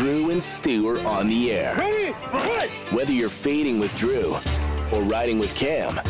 [0.00, 1.74] Drew and Stew are on the air.
[1.76, 2.12] Ready?
[2.32, 2.70] Right.
[2.90, 4.34] Whether you're fading with Drew
[4.94, 6.00] or riding with Cam,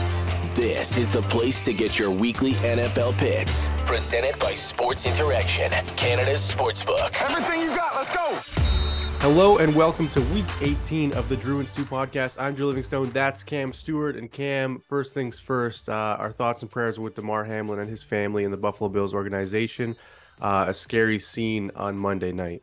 [0.54, 3.68] this is the place to get your weekly NFL picks.
[3.86, 7.20] Presented by Sports Interaction, Canada's sportsbook.
[7.20, 8.38] Everything you got, let's go.
[9.18, 12.40] Hello and welcome to week 18 of the Drew and Stew podcast.
[12.40, 13.10] I'm Drew Livingstone.
[13.10, 14.14] That's Cam Stewart.
[14.14, 18.04] And Cam, first things first, uh, our thoughts and prayers with Damar Hamlin and his
[18.04, 19.96] family and the Buffalo Bills organization.
[20.40, 22.62] Uh, a scary scene on Monday night.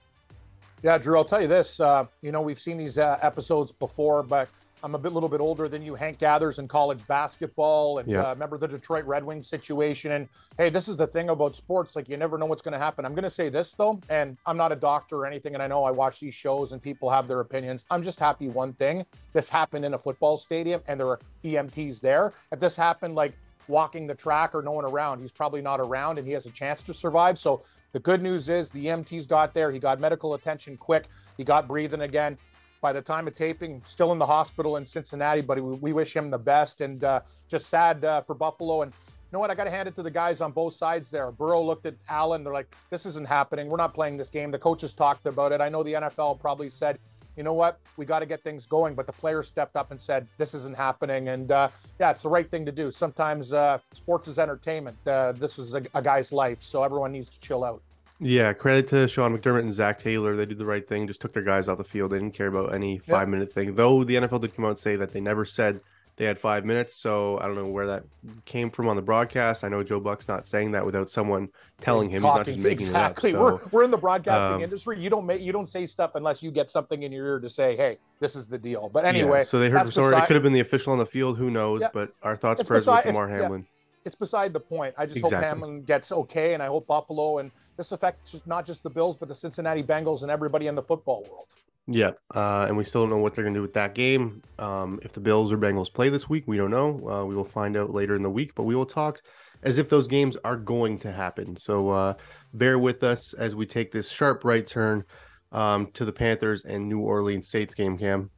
[0.84, 1.80] Yeah, Drew, I'll tell you this.
[1.80, 4.48] Uh, you know, we've seen these uh, episodes before, but
[4.84, 5.95] I'm a bit, little bit older than you.
[5.95, 8.27] Hank Gathers in college basketball, and Yeah.
[8.27, 10.12] uh, remember the Detroit Red Wings situation.
[10.12, 12.77] And hey, this is the thing about sports; like you never know what's going to
[12.77, 13.03] happen.
[13.05, 15.67] I'm going to say this though, and I'm not a doctor or anything, and I
[15.67, 17.84] know I watch these shows and people have their opinions.
[17.89, 19.03] I'm just happy one thing:
[19.34, 22.34] this happened in a football stadium, and there were EMTs there.
[22.52, 23.34] If this happened like
[23.67, 26.52] walking the track or no one around, he's probably not around, and he has a
[26.52, 27.39] chance to survive.
[27.39, 27.64] So
[27.98, 29.72] the good news is the EMTs got there.
[29.72, 31.08] He got medical attention quick.
[31.36, 32.38] He got breathing again.
[32.80, 36.30] By the time of taping, still in the hospital in Cincinnati, but we, wish him
[36.30, 36.81] the best.
[36.81, 38.84] And uh, just sad uh, for Buffalo.
[38.84, 39.50] And you know what?
[39.50, 41.31] I got to hand it to the guys on both sides there.
[41.31, 42.44] Burrow looked at Allen.
[42.44, 43.68] They're like, this isn't happening.
[43.68, 44.52] We're not playing this game.
[44.52, 45.59] The coaches talked about it.
[45.59, 47.00] I know the NFL probably said,
[47.36, 47.80] you know what?
[47.98, 48.94] We got to get things going.
[48.94, 51.30] But the players stepped up and said, this isn't happening.
[51.30, 52.92] And uh, yeah, it's the right thing to do.
[52.92, 54.98] Sometimes uh, sports is entertainment.
[55.08, 56.62] Uh, this is a, a guy's life.
[56.62, 57.81] So everyone needs to chill out.
[58.20, 60.36] Yeah, credit to Sean McDermott and Zach Taylor.
[60.36, 62.12] They did the right thing, just took their guys off the field.
[62.12, 63.14] They didn't care about any Yeah.
[63.14, 63.76] five minute thing.
[63.76, 65.82] Though the NFL did come out and say that they never said
[66.16, 66.96] they had five minutes.
[66.96, 68.04] So I don't know where that
[68.46, 69.64] came from on the broadcast.
[69.64, 72.16] I know Joe Buck's not saying that without someone telling him.
[72.16, 73.30] He's not just Talking- making exactly.
[73.30, 73.42] it up.
[73.42, 75.00] We're we're in the broadcasting um, industry.
[75.00, 77.52] You don't make you don't say stuff unless you get something in your ear to
[77.52, 80.16] say, "Hey, this is the deal." But yeah, anyway, so they heard the story.
[80.18, 81.38] It could have been the official on the field.
[81.38, 81.81] Who knows?
[81.81, 81.90] Yeah.
[81.94, 83.42] But our thoughts, prayers beside- with it's- Damar yeah.
[83.44, 83.68] Hamlin.
[84.04, 84.96] it's beside the point.
[84.98, 85.48] I just hope Exactly.
[85.50, 89.30] Hamlin gets okay, and I hope Buffalo and this affects not just the Bills, but
[89.30, 91.47] the Cincinnati Bengals and everybody in the football world.
[91.89, 94.41] Yeah, uh, and we still don't know what they're going to do with that game.
[94.59, 97.09] Um, if the Bills or Bengals play this week, we don't know.
[97.09, 99.22] Uh, we will find out later in the week, but we will talk
[99.63, 101.56] as if those games are going to happen.
[101.56, 102.13] So uh,
[102.53, 105.06] bear with us as we take this sharp right turn
[105.53, 108.31] um, to the Panthers and New Orleans Saints game, Cam.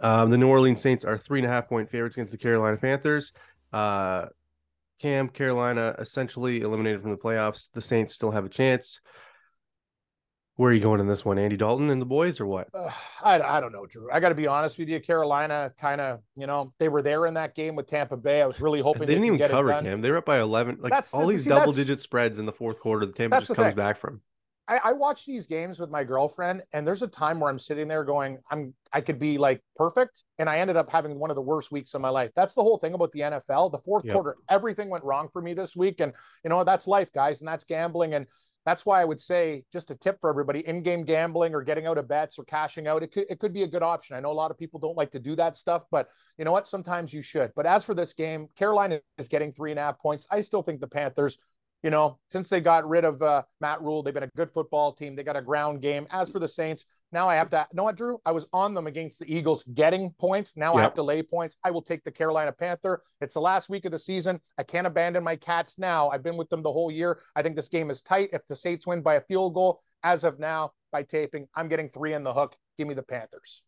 [0.00, 2.76] Um, the New Orleans Saints are three and a half point favorites against the Carolina
[2.78, 3.32] Panthers.
[5.00, 7.70] Cam, Carolina essentially eliminated from the playoffs.
[7.72, 9.00] The Saints still have a chance.
[10.56, 11.36] Where are you going in this one?
[11.36, 12.68] Andy Dalton and the boys, or what?
[12.72, 12.88] Uh,
[13.24, 14.08] I, I don't know, Drew.
[14.12, 15.00] I got to be honest with you.
[15.00, 18.40] Carolina kind of, you know, they were there in that game with Tampa Bay.
[18.40, 19.72] I was really hoping They didn't even get cover.
[19.72, 20.00] Cam.
[20.00, 20.78] They were up by eleven.
[20.80, 23.04] Like That's- all these see, double digit spreads in the fourth quarter.
[23.04, 23.76] The Tampa just comes thing.
[23.76, 24.20] back from.
[24.66, 27.86] I, I watch these games with my girlfriend, and there's a time where I'm sitting
[27.86, 31.36] there going, I'm I could be like perfect, and I ended up having one of
[31.36, 32.30] the worst weeks of my life.
[32.34, 33.70] That's the whole thing about the NFL.
[33.70, 34.14] The fourth Yep.
[34.14, 37.48] quarter, everything went wrong for me this week, and you know that's life, guys, and
[37.48, 38.26] that's gambling, and
[38.64, 41.98] that's why I would say just a tip for everybody: in-game gambling or getting out
[41.98, 43.02] of bets or cashing out.
[43.02, 44.16] It could it could be a good option.
[44.16, 46.08] I know a lot of people don't like to do that stuff, but
[46.38, 46.66] you know what?
[46.66, 47.52] Sometimes you should.
[47.54, 50.26] But as for this game, Carolina is getting three and a half points.
[50.30, 51.36] I still think the Panthers
[51.84, 54.90] you know, since they got rid of uh, Matt Rhule, they've been a good football
[54.90, 55.14] team.
[55.14, 56.06] They got a ground game.
[56.10, 57.66] As for the Saints, now I have to.
[57.70, 58.18] You know what, Drew?
[58.24, 60.54] I was on them against the Eagles, getting points.
[60.56, 61.56] Now I have to lay points.
[61.62, 63.02] I will take the Carolina Panther.
[63.20, 64.40] It's the last week of the season.
[64.56, 66.08] I can't abandon my Cats now.
[66.08, 67.20] I've been with them the whole year.
[67.36, 68.30] I think this game is tight.
[68.32, 71.90] If the Saints win by a field goal, as of now, by taping, I'm getting
[71.90, 72.56] three in the hook.
[72.78, 73.62] Give me the Panthers.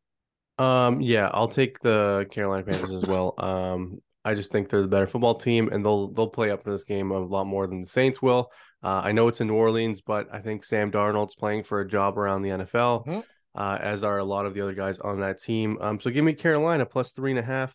[0.58, 3.34] Um, yeah, I'll take the Carolina Panthers as well.
[3.36, 6.70] Um, I just think they're the better football team, and they'll they'll play up for
[6.70, 8.50] this game a lot more than the Saints will.
[8.82, 11.88] Uh, I know it's in New Orleans, but I think Sam Darnold's playing for a
[11.88, 13.24] job around the NFL, Mhm.
[13.54, 15.78] uh, as are a lot of the other guys on that team.
[15.80, 17.74] Um, so give me Carolina plus three and a half.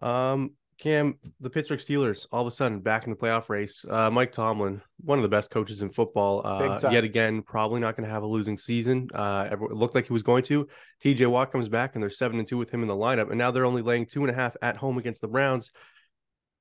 [0.00, 3.84] Um, Cam, the Pittsburgh Steelers all of a sudden back in the playoff race.
[3.88, 7.96] Uh, Mike Tomlin, one of the best coaches in football, uh, yet again, probably not
[7.96, 9.08] going to have a losing season.
[9.12, 10.68] Uh, it looked like he was going to.
[11.02, 13.38] TJ Watt comes back and they're seven and two with him in the lineup, and
[13.38, 15.72] now they're only laying two and a half at home against the Browns.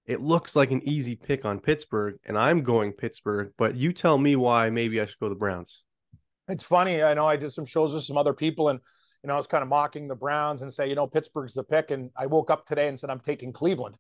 [0.07, 4.17] It looks like an easy pick on Pittsburgh, and I'm going Pittsburgh, but you tell
[4.17, 5.83] me why maybe I should go the Browns.
[6.47, 7.03] It's funny.
[7.03, 8.79] I know I did some shows with some other people, and
[9.27, 11.61] you know, I was kind of mocking the Browns and say, you know, Pittsburgh's the
[11.61, 11.91] pick.
[11.91, 13.97] And I woke up today and said, I'm taking Cleveland.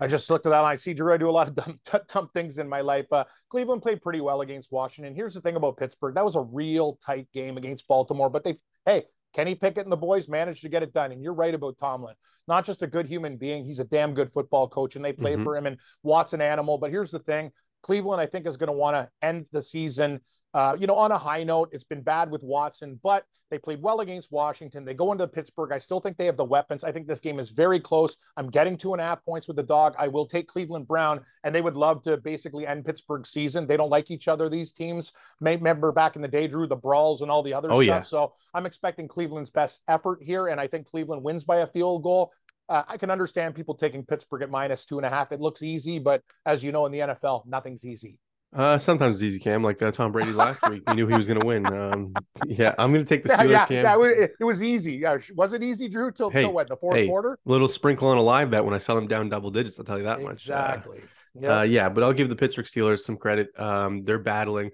[0.00, 1.80] I just looked at that and I see, Drew, I do a lot of dumb,
[2.14, 3.06] dumb things in my life.
[3.10, 5.16] Uh, Cleveland played pretty well against Washington.
[5.16, 8.54] Here's the thing about Pittsburgh that was a real tight game against Baltimore, but they,
[8.86, 9.02] hey,
[9.34, 11.10] Kenny Pickett and the boys managed to get it done.
[11.10, 12.14] And you're right about Tomlin.
[12.46, 15.40] Not just a good human being, he's a damn good football coach, and they played
[15.40, 15.42] Mhm.
[15.44, 15.66] for him.
[15.66, 16.78] And Watson Animal.
[16.78, 17.50] But here's the thing
[17.82, 20.20] Cleveland, I think, is going to want to end the season
[20.54, 23.82] Uh, you know, on a high note, it's been bad with Watson, but they played
[23.82, 24.84] well against Washington.
[24.84, 25.72] They go into Pittsburgh.
[25.72, 26.84] I still think they have the weapons.
[26.84, 28.16] I think this game is very close.
[28.36, 29.94] I'm getting two and a half points with the dog.
[29.98, 33.66] I will take Cleveland Brown, and they would love to basically end Pittsburgh's season.
[33.66, 35.12] They don't like each other, these teams.
[35.40, 37.86] May remember back in the day, Drew, the brawls and all the other oh, stuff.
[37.86, 38.00] Yeah.
[38.00, 42.02] So I'm expecting Cleveland's best effort here, and I think Cleveland wins by a field
[42.02, 42.32] goal.
[42.70, 45.32] Uh, I can understand people taking Pittsburgh at minus two and a half.
[45.32, 48.18] It looks easy, but as you know, in the NFL, nothing's easy.
[48.52, 49.62] Uh, sometimes it's easy, Cam.
[49.62, 51.66] Like uh, Tom Brady last week, we knew he was going to win.
[51.66, 52.14] Um,
[52.46, 53.84] yeah, I'm going to take the Steelers, yeah, yeah, Cam.
[53.84, 55.04] Yeah, it, was easy.
[55.04, 56.10] Uh, was it easy, Drew?
[56.10, 56.68] Till, hey, till what?
[56.68, 57.38] The fourth hey, quarter?
[57.44, 59.78] Little sprinkle on a live bet when I saw them down double digits.
[59.78, 60.44] I'll tell you that much.
[60.44, 61.00] Exactly.
[61.36, 61.68] Uh, yep.
[61.68, 63.48] yeah, but I'll give the Pittsburgh Steelers some credit.
[63.60, 64.70] Um, they're battling.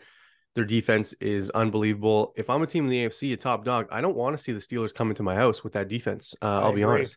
[0.55, 2.33] Their defense is unbelievable.
[2.37, 4.53] If I'm a team in the AFC, a top dog, I don't want to see
[4.53, 6.35] the Steelers come into my house with that defense.
[6.41, 7.17] Uh, I'll be honest.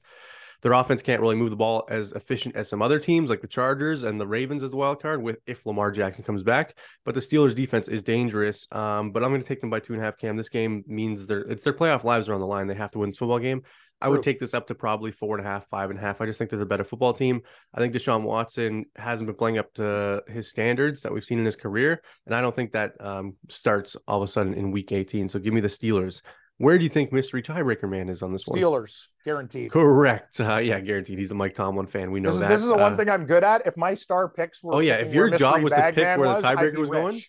[0.62, 3.48] Their offense can't really move the ball as efficient as some other teams like the
[3.48, 6.78] Chargers and the Ravens as the wild card with if Lamar Jackson comes back.
[7.06, 8.68] But the Steelers defense is dangerous.
[8.72, 10.18] Um, but I'm going to take them by two and a half.
[10.18, 12.68] Cam, this game means their it's their playoff lives are on the line.
[12.68, 13.64] They have to win this football game.
[14.00, 16.22] I would take this up to probably four and a half, five and a half.
[16.22, 17.42] I just think they're the better football team.
[17.74, 21.46] I think Deshaun Watson hasn't been playing up to his standards that we've seen in
[21.46, 24.92] his career, and I don't think that um, starts all of a sudden in Week
[24.92, 25.30] 18.
[25.30, 26.22] So give me the Steelers.
[26.60, 28.60] Where do you think mystery tiebreaker man is on this Steelers, one?
[28.60, 29.72] Steelers, guaranteed.
[29.72, 30.40] Correct.
[30.40, 31.20] Uh, yeah, guaranteed.
[31.20, 32.10] He's a Mike Tomlin fan.
[32.10, 32.50] We know this is, that.
[32.50, 33.68] This is the uh, one thing I'm good at.
[33.68, 36.42] If my star picks were, oh yeah, if your job was to pick where the
[36.42, 37.22] tiebreaker was, was going,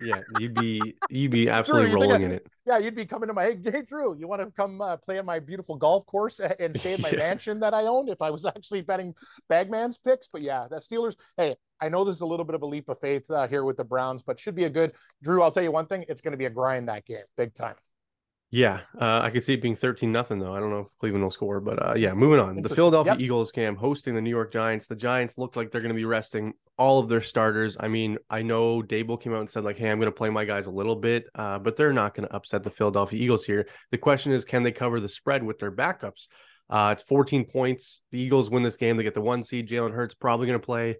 [0.02, 2.46] yeah, you'd be you'd be absolutely Drew, rolling I, in it.
[2.66, 5.20] Yeah, you'd be coming to my hey, hey Drew, you want to come uh, play
[5.20, 7.18] on my beautiful golf course and stay in my yeah.
[7.18, 9.14] mansion that I owned if I was actually betting
[9.48, 10.26] Bagman's picks.
[10.26, 11.14] But yeah, that Steelers.
[11.36, 13.76] Hey, I know there's a little bit of a leap of faith uh, here with
[13.76, 15.42] the Browns, but should be a good Drew.
[15.42, 17.76] I'll tell you one thing: it's going to be a grind that game, big time.
[18.56, 20.54] Yeah, uh, I could see it being 13 nothing though.
[20.54, 22.62] I don't know if Cleveland will score, but uh, yeah, moving on.
[22.62, 23.20] The Philadelphia yep.
[23.20, 24.86] Eagles cam hosting the New York Giants.
[24.86, 27.76] The Giants look like they're going to be resting all of their starters.
[27.78, 30.30] I mean, I know Daboll came out and said like, "Hey, I'm going to play
[30.30, 33.44] my guys a little bit," uh, but they're not going to upset the Philadelphia Eagles
[33.44, 33.68] here.
[33.90, 36.28] The question is, can they cover the spread with their backups?
[36.70, 38.00] Uh, it's 14 points.
[38.10, 38.96] The Eagles win this game.
[38.96, 39.68] They get the one seed.
[39.68, 40.96] Jalen Hurts probably going to play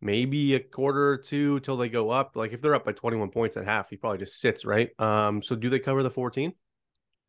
[0.00, 2.36] maybe a quarter or two till they go up.
[2.36, 4.90] Like if they're up by 21 points at half, he probably just sits right.
[5.00, 6.52] Um, so do they cover the 14?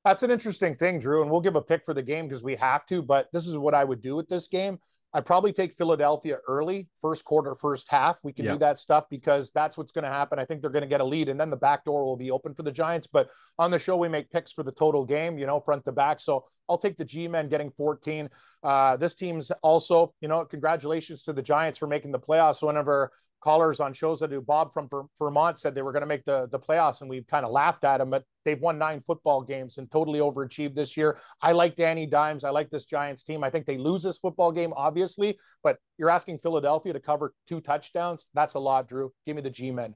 [0.05, 2.55] That's an interesting thing, Drew, and we'll give a pick for the game because we
[2.57, 3.01] have to.
[3.01, 4.77] But this is what I would do with this game.
[5.15, 8.19] I'd probably take Philadelphia early, first quarter, first half.
[8.21, 8.51] We can yeah.
[8.51, 10.37] do that stuff because that's what's going to happen.
[10.37, 12.29] I think they're going to get a lead, and then the back door will be
[12.29, 13.07] open for the Giants.
[13.07, 15.91] But on the show, we make picks for the total game, you know, front to
[15.91, 16.19] back.
[16.19, 18.29] So I'll take the G men getting 14.
[18.61, 22.61] Uh, this team's also, you know, congratulations to the Giants for making the playoffs.
[22.61, 23.11] Whenever
[23.41, 24.41] callers on shows that do.
[24.41, 24.89] Bob from
[25.19, 27.83] Vermont said they were going to make the, the playoffs, and we kind of laughed
[27.83, 31.17] at them, but they've won nine football games and totally overachieved this year.
[31.41, 32.43] I like Danny Dimes.
[32.43, 33.43] I like this Giants team.
[33.43, 37.61] I think they lose this football game, obviously, but you're asking Philadelphia to cover two
[37.61, 38.25] touchdowns.
[38.33, 39.11] That's a lot, Drew.
[39.25, 39.95] Give me the G men.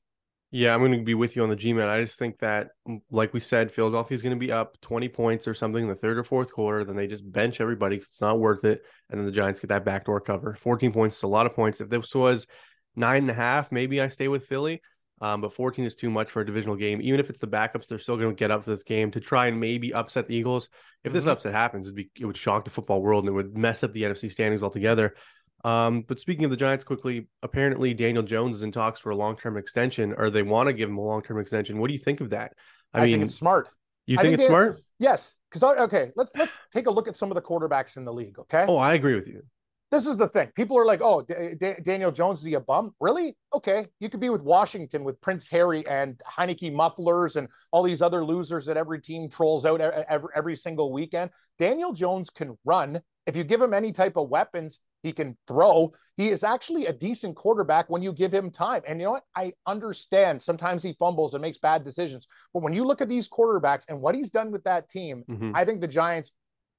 [0.51, 1.87] Yeah, I'm going to be with you on the G men.
[1.87, 2.69] I just think that,
[3.11, 5.95] like we said, Philadelphia is going to be up 20 points or something in the
[5.95, 6.83] third or fourth quarter.
[6.83, 8.83] Then they just bench everybody because it's not worth it.
[9.09, 10.55] And then the Giants get that backdoor cover.
[10.55, 11.81] 14 points is a lot of points.
[11.81, 12.47] If this was
[12.95, 14.81] nine and a half, maybe I stay with Philly.
[15.21, 17.01] Um, but 14 is too much for a divisional game.
[17.01, 19.19] Even if it's the backups, they're still going to get up for this game to
[19.19, 20.69] try and maybe upset the Eagles.
[21.03, 21.31] If this mm-hmm.
[21.31, 23.91] upset happens, it'd be, it would shock the football world and it would mess up
[23.91, 25.15] the NFC standings altogether.
[25.65, 29.15] Um, but speaking of the Giants, quickly, apparently Daniel Jones is in talks for a
[29.15, 31.79] long term extension, or they want to give him a long term extension.
[31.79, 32.53] What do you think of that?
[32.93, 33.69] I, I mean, it's smart.
[34.05, 34.79] You think, think it's smart?
[34.99, 38.13] Yes, because okay, let's let's take a look at some of the quarterbacks in the
[38.13, 38.39] league.
[38.39, 38.63] Okay.
[38.69, 39.43] Oh, I agree with you
[39.91, 40.51] this is the thing.
[40.55, 43.37] People are like, "Oh, D- D- Daniel Jones is he a bum?" Really?
[43.53, 48.01] Okay, you could be with Washington with Prince Harry and Heinicke mufflers and all these
[48.01, 51.31] other losers that every team trolls out every, every single weekend.
[51.57, 53.01] Daniel Jones can run.
[53.25, 55.91] If you give him any type of weapons, he can throw.
[56.17, 58.81] He is actually a decent quarterback when you give him time.
[58.87, 59.23] And you know what?
[59.35, 62.27] I understand sometimes he fumbles and makes bad decisions.
[62.53, 65.51] But when you look at these quarterbacks and what he's done with that team, mm-hmm.
[65.55, 66.31] I think the Giants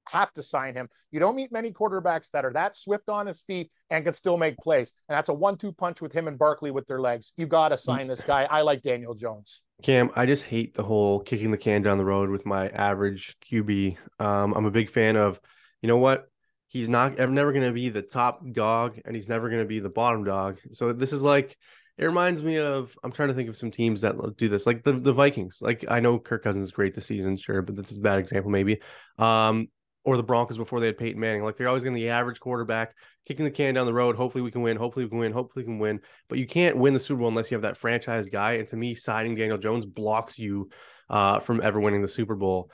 [0.09, 0.89] have to sign him.
[1.11, 4.37] You don't meet many quarterbacks that are that swift on his feet and can still
[4.37, 4.93] make plays.
[5.09, 7.33] And that's a one-two punch with him and Barkley with their legs.
[7.37, 8.47] You got to sign this guy.
[8.51, 9.63] I like Daniel Jones.
[9.83, 13.37] Cam, I just hate the whole kicking the can down the road with my average
[13.41, 13.97] QB.
[14.19, 15.41] Um, I'm a big fan of,
[15.81, 16.27] you know what?
[16.69, 19.67] He's not ever never going to be the top dog, and he's never going to
[19.67, 20.57] be the bottom dog.
[20.73, 21.57] So this is like
[22.01, 24.85] it reminds me of I'm trying to think of some teams that do this, like
[24.85, 25.59] the the Vikings.
[25.61, 28.19] Like I know Kirk Cousins is great this season, sure, but this is a bad
[28.19, 28.81] example maybe.
[29.19, 29.69] Um,
[30.05, 31.45] or the Broncos before they had Peyton Manning.
[31.45, 32.95] Like they're always going to the average quarterback,
[33.27, 34.17] kicking the can down the road.
[34.17, 34.77] Hopefully we can win.
[34.77, 35.33] Hopefully we can win.
[35.33, 36.01] Hopefully we can win.
[36.29, 38.53] But you can't win the Super Bowl unless you have that franchise guy.
[38.53, 40.71] And to me, signing Daniel Jones blocks you
[41.09, 42.71] uh, from ever winning the Super Bowl.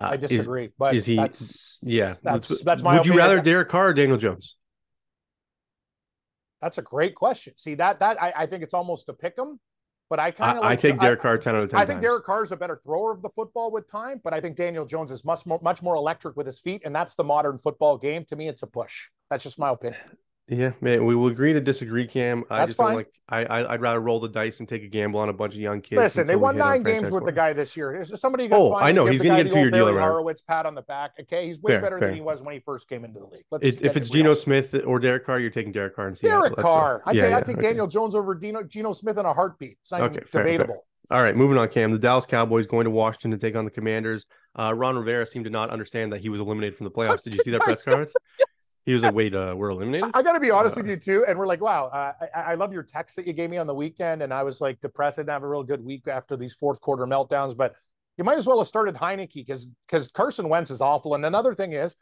[0.00, 0.66] Uh, I disagree.
[0.66, 1.16] Is, but is he?
[1.16, 2.92] That's, yeah, that's that's my.
[2.92, 3.14] Would opinion.
[3.14, 4.56] you rather Derek Carr or Daniel Jones?
[6.60, 7.54] That's a great question.
[7.56, 9.58] See that that I, I think it's almost a pick 'em
[10.10, 11.78] But I kind of I like take I- Derek Carr ten out of ten.
[11.78, 12.02] I think times.
[12.02, 14.86] Derek Carr is a better thrower of the football with time, but I think Daniel
[14.86, 17.98] Jones is much more much more electric with his feet, and that's the modern football
[17.98, 18.24] game.
[18.26, 19.10] To me, it's a push.
[19.30, 20.00] That's just my opinion.
[20.50, 22.42] Yeah, man, we will agree to disagree, Cam.
[22.48, 22.94] I That's just fine.
[22.94, 23.12] like.
[23.28, 25.60] I, I I'd rather roll the dice and take a gamble on a bunch of
[25.60, 25.98] young kids.
[25.98, 28.00] Listen, they won nine games with the guy this year.
[28.00, 29.04] Is somebody Oh, I know.
[29.04, 30.00] He's get a the old two-year deal Barry.
[30.00, 31.12] Horowitz pat on the back.
[31.20, 32.08] Okay, he's way Fair, better fair.
[32.08, 33.44] than he was when he first came into the league.
[33.50, 34.08] Let's It, if it's.
[34.08, 36.44] Geno Smith or Derek Carr, you're taking Derek Carr and Seattle.
[36.44, 37.66] Derek Carr, I yeah, take I take okay.
[37.66, 39.76] Daniel Jones over Dino, Geno Smith in a heartbeat.
[39.82, 40.44] It's not Okay, fair.
[40.44, 40.86] debatable.
[41.10, 41.90] All right, moving on, Cam.
[41.90, 44.26] The Dallas Cowboys going to Washington to take on the Commanders.
[44.58, 47.22] Uh, Ron Rivera seemed to not understand that he was eliminated from the playoffs.
[47.22, 48.14] Did you see that press conference?
[48.88, 50.96] He was like, "Wait, uh, we're eliminated." I got to be honest Uh, with you
[50.96, 53.58] too, and we're like, wow, uh, I, I love your text that you gave me
[53.58, 55.18] on the weekend, and I was like depressed.
[55.18, 57.74] I didn't have a real good week after these fourth quarter meltdowns, but
[58.16, 61.14] you might as well have started Heinicke because because Carson Wentz is awful.
[61.14, 61.96] And another thing is,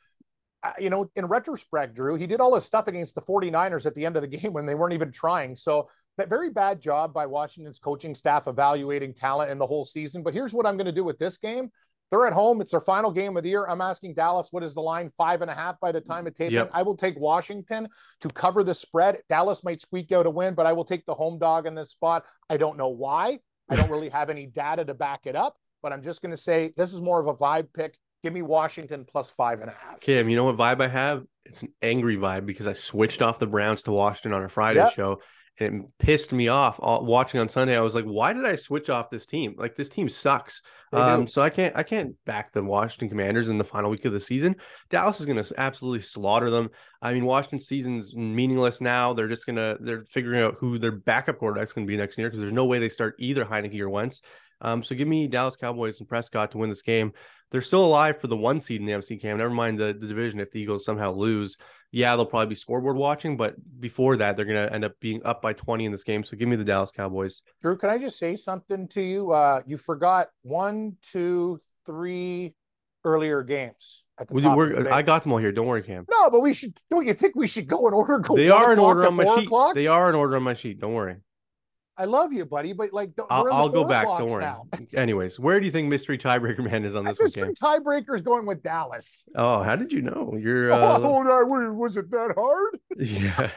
[0.62, 3.97] uh, you know, in retrospect, Drew, he did all his stuff against the 49ers at
[3.97, 5.57] the end of the game when they weren't even trying.
[5.57, 5.88] So
[6.19, 10.23] that very bad job by Washington's coaching staff evaluating talent in the whole season.
[10.23, 11.73] But here's what I'm going to do with this game.
[12.10, 12.60] They're at home.
[12.60, 13.64] It's their final game of the year.
[13.66, 15.10] I'm asking Dallas, what is the line?
[15.18, 16.54] Five and a half by the time of taping.
[16.54, 16.70] Yep.
[16.72, 17.88] I will take Washington
[18.20, 19.18] to cover the spread.
[19.28, 21.90] Dallas might squeak out a win, but I will take the home dog in this
[21.90, 22.25] spot.
[22.48, 23.40] I don't know why.
[23.68, 26.36] I don't really have any data to back it up, but I'm just going to
[26.36, 27.98] say this is more of a vibe pick.
[28.22, 30.00] Give me Washington plus five and a half.
[30.00, 31.25] Kim, you know what vibe I have?
[31.44, 34.80] It's an angry vibe because I switched off the Browns to Washington on a Friday
[34.80, 34.92] Yep.
[34.92, 35.20] show,
[35.58, 36.78] and it pissed me off.
[36.80, 39.54] All, watching on Sunday, I was like, "Why did I switch off this team?
[39.56, 43.58] Like this team sucks." Um, so I can't, I can't back the Washington Commanders in
[43.58, 44.56] the final week of the season.
[44.88, 46.70] Dallas is going to absolutely slaughter them.
[47.02, 49.12] I mean, Washington's season's meaningless now.
[49.12, 52.28] They're just gonna, they're figuring out who their backup quarterback's going to be next year
[52.28, 54.22] because there's no way they start either Heinicke or Wentz.
[54.60, 57.12] Um, so give me Dallas Cowboys and Prescott to win this game.
[57.50, 59.38] They're still alive for the one seed in the NFC Cam.
[59.38, 60.40] Never mind the, the division.
[60.40, 61.56] If the Eagles somehow lose,
[61.93, 63.37] yeah, they'll probably be scoreboard watching.
[63.37, 66.25] But before that, they're going to end up being up by 20 in this game.
[66.25, 67.43] So give me the Dallas Cowboys.
[67.61, 69.33] Drew, can I just say something to you?
[69.33, 72.55] Uh, you forgot one, two, three
[73.05, 74.05] earlier games.
[74.19, 74.47] At the We,
[74.88, 75.52] I got them all here.
[75.52, 76.07] Don't worry, Cam.
[76.11, 76.76] No, but we should.
[76.90, 78.19] Don't you think we should go in order?
[78.19, 79.50] Go They are in order on my sheet.
[79.75, 80.81] They are in order on my sheet.
[80.81, 81.16] Don't worry.
[81.99, 84.07] I love you, buddy, but like, don't- I'll, we're in the I'll go back.
[84.07, 84.43] Don't worry.
[84.45, 84.67] Now.
[84.95, 88.21] Anyways, where do you think mystery tiebreaker man is on this one, Mystery tiebreaker is
[88.23, 89.26] going with Dallas.
[89.35, 90.37] Oh, how did you know?
[90.38, 92.79] You're uh, oh, no, was it that hard?
[92.99, 93.50] yeah.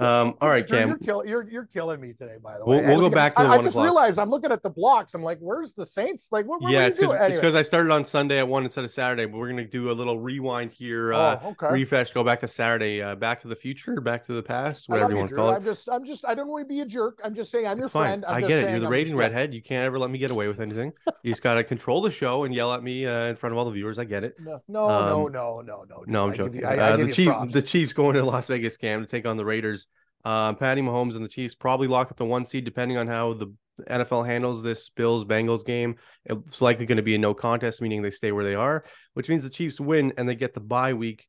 [0.00, 0.34] um.
[0.40, 0.88] All right, Cam.
[0.88, 2.86] You're, kill, you're you're killing me today, by the We'll- way.
[2.86, 3.84] we'll go look at- back to the I, I just o'clock.
[3.84, 5.14] realized I'm looking at the blocks.
[5.14, 6.28] I'm like, where's the Saints?
[6.32, 7.34] Like, what, yeah, were it's because Anyway.
[7.40, 9.26] because I started on Sunday at one instead of Saturday.
[9.26, 11.12] But we're gonna do a little rewind here.
[11.12, 11.68] Uh, oh, okay.
[11.72, 15.10] refresh, go back to Saturday, uh, back to the future, back to the past, whatever
[15.10, 15.56] you you, want to call it.
[15.56, 17.20] I'm just, I'm just, I don't want to be a jerk.
[17.24, 18.02] I'm just saying, I'm your fine.
[18.04, 18.24] friend.
[18.26, 18.70] I'm I just get it.
[18.70, 19.52] You're the I'm- raging redhead.
[19.54, 20.92] You can't ever let me get away with anything.
[21.22, 23.64] you just gotta control the show and yell at me uh, in front of all
[23.64, 23.98] the viewers.
[23.98, 24.34] I get it.
[24.40, 26.04] No, no, no, Um, no, no, no.
[26.06, 26.60] No, I'm I joking.
[26.60, 29.06] you- I, I uh, give the Chiefs, the Chiefs going to Las Vegas scam to
[29.06, 29.86] take on the Raiders.
[30.24, 33.32] Uh, Patty Mahomes and the Chiefs probably lock up the one seed, depending on how
[33.32, 33.52] the
[33.90, 35.96] NFL handles this Bills Bengals game.
[36.26, 39.28] It's likely going to be a no contest, meaning they stay where they are, which
[39.28, 41.26] means the Chiefs win and they get the bye week.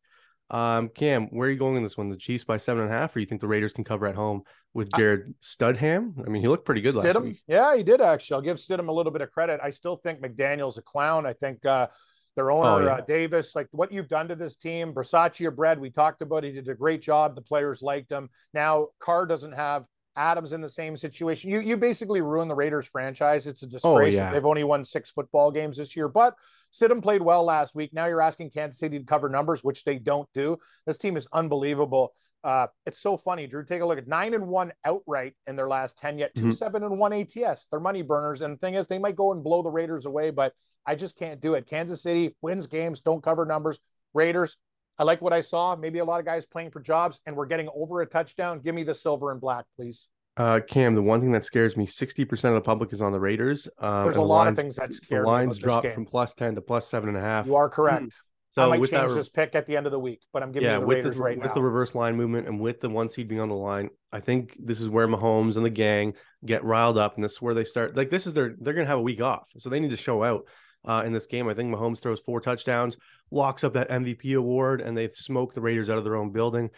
[0.54, 2.10] Um, Cam, where are you going in this one?
[2.10, 4.14] The Chiefs by seven and a half, or you think the Raiders can cover at
[4.16, 4.44] home
[4.76, 6.14] with Jarrett Stidham?
[6.26, 7.42] I mean, he looked pretty good last week.
[7.48, 8.36] yeah, he did actually.
[8.36, 9.60] I'll give Stidham a little bit of credit.
[9.64, 11.26] I still think McDaniel's a clown.
[11.26, 11.88] I think uh,
[12.36, 12.94] their owner Oh, yeah.
[12.96, 16.44] uh, Davis, like what you've done to this team, Versace or Bread, we talked about.
[16.44, 17.36] He did a great job.
[17.36, 18.30] The players liked him.
[18.54, 21.50] Now Carr doesn't have Adams in the same situation.
[21.50, 23.48] You you basically ruined the Raiders franchise.
[23.48, 24.14] It's a disgrace.
[24.16, 24.32] Oh, yeah.
[24.32, 26.36] They've only won six football games this year, but
[26.72, 27.94] Stidham played well last week.
[27.94, 30.58] Now you're asking Kansas City to cover numbers, which they don't do.
[30.86, 32.14] This team is unbelievable.
[32.44, 33.64] Uh, it's so funny, Drew.
[33.64, 36.54] Take a look at nine and one outright in their last 10, yet 2 Mhm.
[36.58, 37.68] seven and one ATS.
[37.68, 38.42] They're money burners.
[38.42, 40.54] And the thing is, they might go and blow the Raiders away, but
[40.86, 41.68] I just can't do it.
[41.68, 43.80] Kansas City wins games, don't cover numbers.
[44.14, 44.58] Raiders,
[45.00, 45.76] I like what I saw.
[45.76, 48.60] Maybe a lot of guys playing for jobs, and we're getting over a touchdown.
[48.60, 50.08] Give me the silver and black, please.
[50.36, 53.20] Uh, Cam, the one thing that scares me, 60% of the public is on the
[53.20, 53.68] Raiders.
[53.78, 56.06] Um, There's a the lot lines- of things that The scare me lines dropped from
[56.06, 57.46] plus 10 to plus seven and a half.
[57.46, 58.06] You are correct.
[58.56, 60.42] I So might with change that, this pick at the end of the week, but
[60.44, 61.50] I'm giving yeah, you the with Raiders the, right with now.
[61.50, 64.20] With the reverse line movement and with the one seed being on the line, I
[64.20, 66.14] think this is where Mahomes and the gang
[66.46, 67.96] get riled up, and this is where they start.
[67.98, 70.24] Like this is their they're gonna have a week off, so they need to show
[70.24, 70.48] out
[70.86, 71.48] uh, in this game.
[71.48, 72.98] I think Mahomes throws four touchdowns,
[73.32, 76.70] locks up that MVP award, and they smoke the Raiders out of their own building.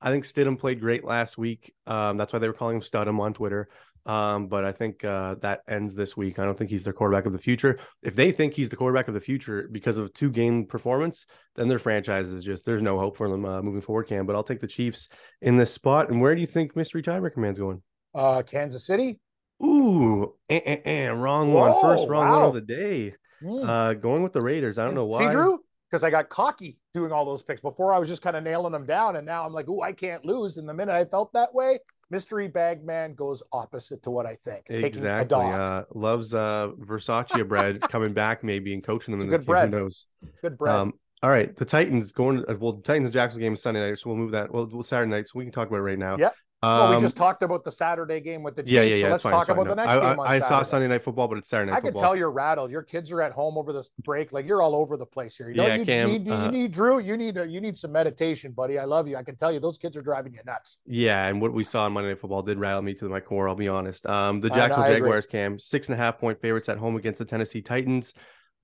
[0.00, 1.74] I think Stidham played great last week.
[1.86, 3.68] Um, that's why they were calling him Studham on Twitter.
[4.06, 6.38] Um, but I think uh, that ends this week.
[6.38, 7.78] I don't think he's their quarterback of the future.
[8.02, 11.24] If they think he's the quarterback of the future because of two game performance,
[11.56, 14.06] then their franchise is just there's no hope for them uh, moving forward.
[14.06, 15.08] Cam, but I'll take the Chiefs
[15.40, 16.10] in this spot.
[16.10, 17.80] And where do you think mystery tiebreaker man's going?
[18.14, 19.18] uh, Kansas City.
[19.62, 21.72] Ooh, eh, eh, eh, wrong one.
[21.80, 23.14] First Whoa, wrong one of the day.
[23.44, 23.68] Hmm.
[23.68, 24.78] Uh, going with the Raiders.
[24.78, 25.26] I don't know why.
[25.26, 25.60] See, Drew,
[25.90, 27.60] because I got cocky doing all those picks.
[27.60, 29.92] Before I was just kind of nailing them down, and now I'm like, "Ooh, I
[29.92, 31.78] can't lose." And the minute I felt that way,
[32.10, 34.66] mystery bag man goes opposite to what I think.
[34.66, 35.28] Taking a Exactly.
[35.28, 35.60] dog.
[35.60, 39.46] Uh, loves uh Versace bread coming back maybe and coaching them It's in a this
[39.46, 39.64] good game.
[39.64, 39.82] Who bread.
[39.82, 40.06] knows?
[40.42, 40.74] Good bread.
[40.74, 42.44] Um, all right, the Titans going.
[42.60, 44.52] Well, Titans and Jacksonville game is Sunday night, so we'll move that.
[44.52, 46.16] Well, well Saturday night, so we can talk about it right now.
[46.18, 46.30] Yeah.
[46.66, 49.02] Well, we Um, just talked about the Saturday game with the Chiefs, yeah, yeah, yeah.
[49.02, 49.56] so let's fine, talk fine.
[49.56, 51.70] about the next I, game on I, I saw Sunday night football, but it's Saturday
[51.70, 52.70] night I can tell you're rattled.
[52.70, 54.32] Your kids are at home over the break.
[54.32, 55.48] Like you're all over the place here.
[55.50, 56.98] You know, Yeah, you Cam, need, you uh, need Drew.
[56.98, 58.78] You need a, you need some meditation, buddy.
[58.78, 59.16] I love you.
[59.16, 60.78] I can tell you those kids are driving you nuts.
[60.86, 63.48] Yeah, and what we saw on Monday Night Football did rattle me to my core.
[63.48, 64.06] I'll be honest.
[64.06, 67.24] Um, the Jacksonville Jaguars, Cam, six and a half point favorites at home against the
[67.24, 68.14] Tennessee Titans.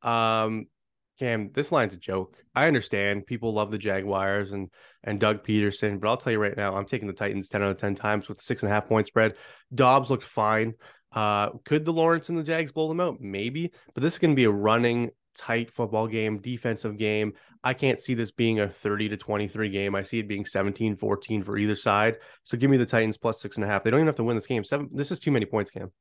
[0.02, 0.66] Um,
[1.20, 2.42] Cam, this line's a joke.
[2.54, 4.70] I understand people love the Jaguars and
[5.04, 7.70] and Doug Pederson, but I'll tell you right now, I'm taking the Titans ten out
[7.70, 9.34] of ten times with the six and a half point spread.
[9.74, 10.74] Dobbs looked fine.
[11.12, 13.20] Uh, could the Lawrence and the Jags blow them out?
[13.20, 17.34] Maybe, but this is going to be a running, tight football game, defensive game.
[17.62, 19.94] I can't see this being a 30 to 23 game.
[19.94, 22.16] I see it being 17 14 for either side.
[22.44, 23.82] So give me the Titans plus six and a half.
[23.82, 24.64] They don't even have to win this game.
[24.64, 24.88] Seven.
[24.90, 25.92] This is too many points, Cam.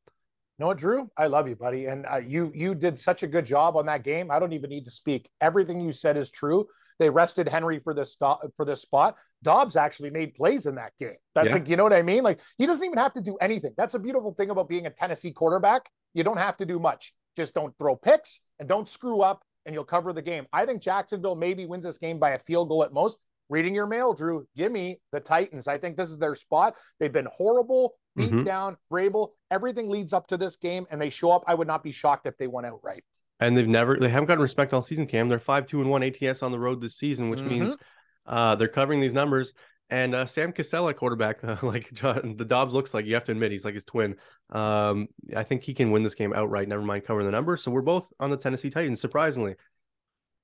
[0.60, 1.10] Know what, Drew?
[1.18, 4.04] I love you, buddy, and uh, you you did such a good job on that
[4.04, 4.30] game.
[4.30, 5.30] I don't even need to speak.
[5.39, 6.68] Everything you said is true.
[7.00, 9.16] They rested Henry for this stop for this spot.
[9.42, 11.16] Dobbs actually made plays in that game.
[11.34, 11.54] That's Yeah.
[11.54, 12.24] like you know what I mean.
[12.24, 13.74] Like he doesn't even have to do anything.
[13.78, 15.89] That's a beautiful thing about being a Tennessee quarterback.
[16.13, 17.13] You don't have to do much.
[17.38, 20.46] Just don't throw picks and don't screw up, and you'll cover the game.
[20.51, 23.18] I think Jacksonville maybe wins this game by a field goal at most.
[23.50, 24.46] Reading your mail, Drew.
[24.56, 25.68] Give me the Titans.
[25.68, 26.75] I think this is their spot.
[27.00, 28.46] They've been horrible, beat Mhm.
[28.46, 29.30] down, Vrabel.
[29.51, 31.44] Everything leads up to this game, and they show up.
[31.48, 33.04] I would not be shocked if they went outright.
[33.39, 35.30] And they've never they haven't gotten respect all season, Cam.
[35.30, 37.48] They're five two and one ATS on the road this season, which Mhm.
[37.48, 37.78] means
[38.25, 39.54] uh, they're covering these numbers.
[39.92, 43.32] And uh, Sam Casella, quarterback, uh, like John, the Dobbs looks like you have to
[43.32, 44.18] admit he's like his twin.
[44.51, 46.68] Um, I think he can win this game outright.
[46.68, 47.63] Never mind covering the numbers.
[47.63, 49.56] So we're both on the Tennessee Titans, surprisingly.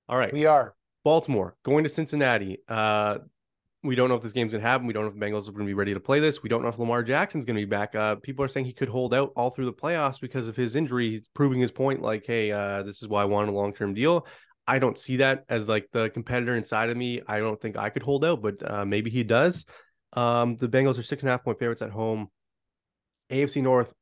[0.07, 0.73] All right, We are.
[1.03, 2.59] Baltimore going to Cincinnati.
[2.67, 3.19] Uh,
[3.85, 4.87] we don't know if this game's gonna happen.
[4.87, 6.41] We don't know if the Bengals are going to be ready to play this.
[6.43, 7.95] We don't know if Lamar Jackson's going to be back.
[7.95, 10.75] Uh, people are saying he could hold out all through the playoffs because of his
[10.75, 11.11] injury.
[11.11, 12.01] He's proving his point.
[12.01, 14.25] Like, hey, uh, this is why I wanted a long term deal.
[14.67, 17.21] I don't see that as like the competitor inside of me.
[17.27, 19.65] I don't think I could hold out, but uh, maybe he does.
[20.13, 22.29] Um, the Bengals are six and a half point favorites at home.
[23.29, 23.93] AFC North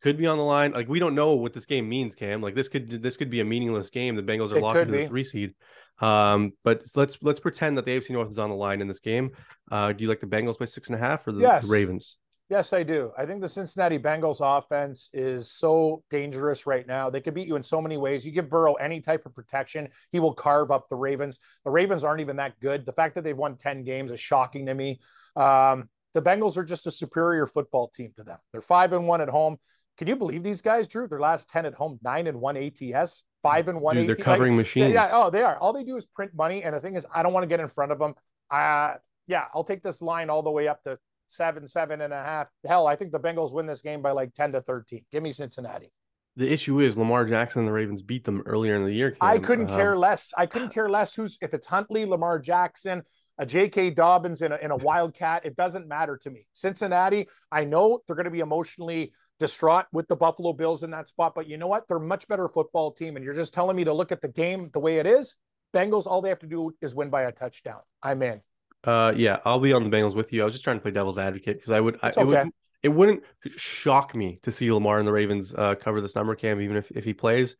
[0.00, 0.72] could be on the line.
[0.72, 2.40] Like we don't know what this game means, Cam.
[2.40, 4.16] Like this could this could be a meaningless game.
[4.16, 5.54] The Bengals are It locked into the three seed.
[6.00, 9.00] Um, but let's let's pretend that the AFC North is on the line in this
[9.00, 9.30] game.
[9.70, 12.16] Uh, do you like the Bengals by six and a half or the, the Ravens?
[12.50, 13.12] Yes, I do.
[13.16, 17.08] I think the Cincinnati Bengals offense is so dangerous right now.
[17.08, 18.26] They could beat you in so many ways.
[18.26, 21.38] You give Burrow any type of protection, he will carve up the Ravens.
[21.64, 22.86] The Ravens aren't even that good.
[22.86, 24.98] The fact that they've won 10 games is shocking to me.
[25.36, 28.38] Um, the Bengals are just a superior football team to them.
[28.50, 29.58] They're five and one at home.
[29.96, 31.06] Can you believe these guys, Drew?
[31.06, 34.52] Their last 10 at home, nine and one ATS, five and one Dude, they're covering
[34.52, 34.92] Like, machines.
[34.92, 35.56] yeah, oh, they are.
[35.58, 36.62] All they do is print money.
[36.62, 38.14] And the thing is, I don't want to get in front of them.
[38.50, 38.94] Uh,
[39.26, 42.48] yeah, I'll take this line all the way up to seven, seven and a half.
[42.66, 45.04] Hell, I think the Bengals win this game by like 10 to 13.
[45.12, 45.92] Give me Cincinnati.
[46.36, 49.16] The issue is Lamar Jackson and the Ravens beat them earlier in the year.
[49.20, 50.32] I couldn't Um, care less.
[50.36, 53.02] I couldn't care less who's if it's Huntley, Lamar Jackson,
[53.38, 53.90] a J.K.
[53.90, 55.44] Dobbins in a, in a Wildcat.
[55.44, 56.46] It doesn't matter to me.
[56.52, 61.08] Cincinnati, I know they're going to be emotionally distraught with the Buffalo Bills in that
[61.08, 61.88] spot, but you know what?
[61.88, 63.16] They're a much better football team.
[63.16, 65.34] And you're just telling me to look at the game the way it is.
[65.74, 67.80] Bengals, all they have to do is win by a touchdown.
[68.02, 68.40] I'm in.
[68.84, 70.42] Uh, yeah, I'll be on the Bengals with you.
[70.42, 72.44] I was just trying to play devil's advocate because I would, I, It's it, okay.
[72.44, 76.34] would it wouldn't shock me to see Lamar and the Ravens uh, cover this number,
[76.34, 77.56] Cam, even if, if he plays.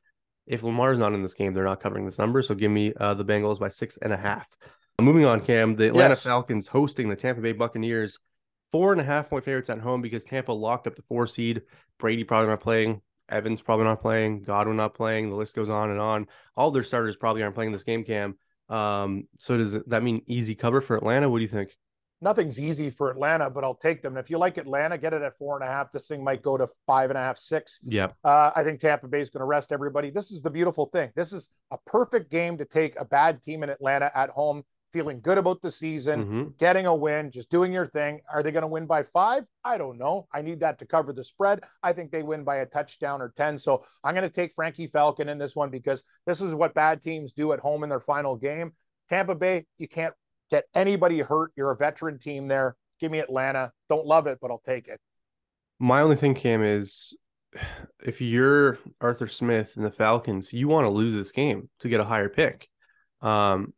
[0.46, 2.42] If Lamar's not in this game, they're not covering this number.
[2.42, 4.48] So give me uh, the Bengals by six and a half.
[5.00, 6.24] Moving on, Cam, the Atlanta Yes.
[6.24, 8.18] Falcons hosting the Tampa Bay Buccaneers.
[8.72, 11.62] Four and a half point favorites at home because Tampa locked up the four seed.
[11.98, 13.02] Brady probably not playing.
[13.28, 14.42] Evans probably not playing.
[14.42, 15.30] Godwin not playing.
[15.30, 16.26] The list goes on and on.
[16.56, 18.36] All their starters probably aren't playing this game, Cam.
[18.68, 21.28] Um, so does that mean easy cover for Atlanta?
[21.28, 21.76] What do you think?
[22.22, 24.14] Nothing's easy for Atlanta, but I'll take them.
[24.14, 25.90] And if you like Atlanta, get it at four and a half.
[25.90, 27.80] This thing might go to five and a half, six.
[27.82, 28.08] Yeah.
[28.22, 30.10] Uh, I think Tampa Bay is going to rest everybody.
[30.10, 31.10] This is the beautiful thing.
[31.16, 35.20] This is a perfect game to take a bad team in Atlanta at home, feeling
[35.20, 36.58] good about the season, Mhm.
[36.58, 38.20] getting a win, just doing your thing.
[38.32, 39.48] Are they going to win by five?
[39.64, 40.26] I don't know.
[40.32, 41.64] I need that to cover the spread.
[41.82, 43.58] I think they win by a touchdown or 10.
[43.58, 47.02] So I'm going to take Frankie Falcon in this one because this is what bad
[47.02, 48.72] teams do at home in their final game.
[49.08, 50.14] Tampa Bay, you can't
[50.50, 51.52] get anybody hurt.
[51.56, 52.76] You're a veteran team there.
[53.00, 53.72] Give me Atlanta.
[53.88, 55.00] Don't love it, but I'll take it.
[55.78, 57.16] My only thing, Cam, is
[58.04, 62.00] if you're Arthur Smith and the Falcons, you want to lose this game to get
[62.00, 62.68] a higher pick.
[63.22, 63.72] Um,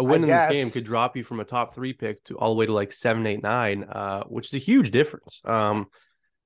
[0.00, 2.50] a win in this game could drop you from a top three pick to all
[2.50, 5.40] the way to like seven, eight, nine, uh, which is a huge difference.
[5.44, 5.86] Um,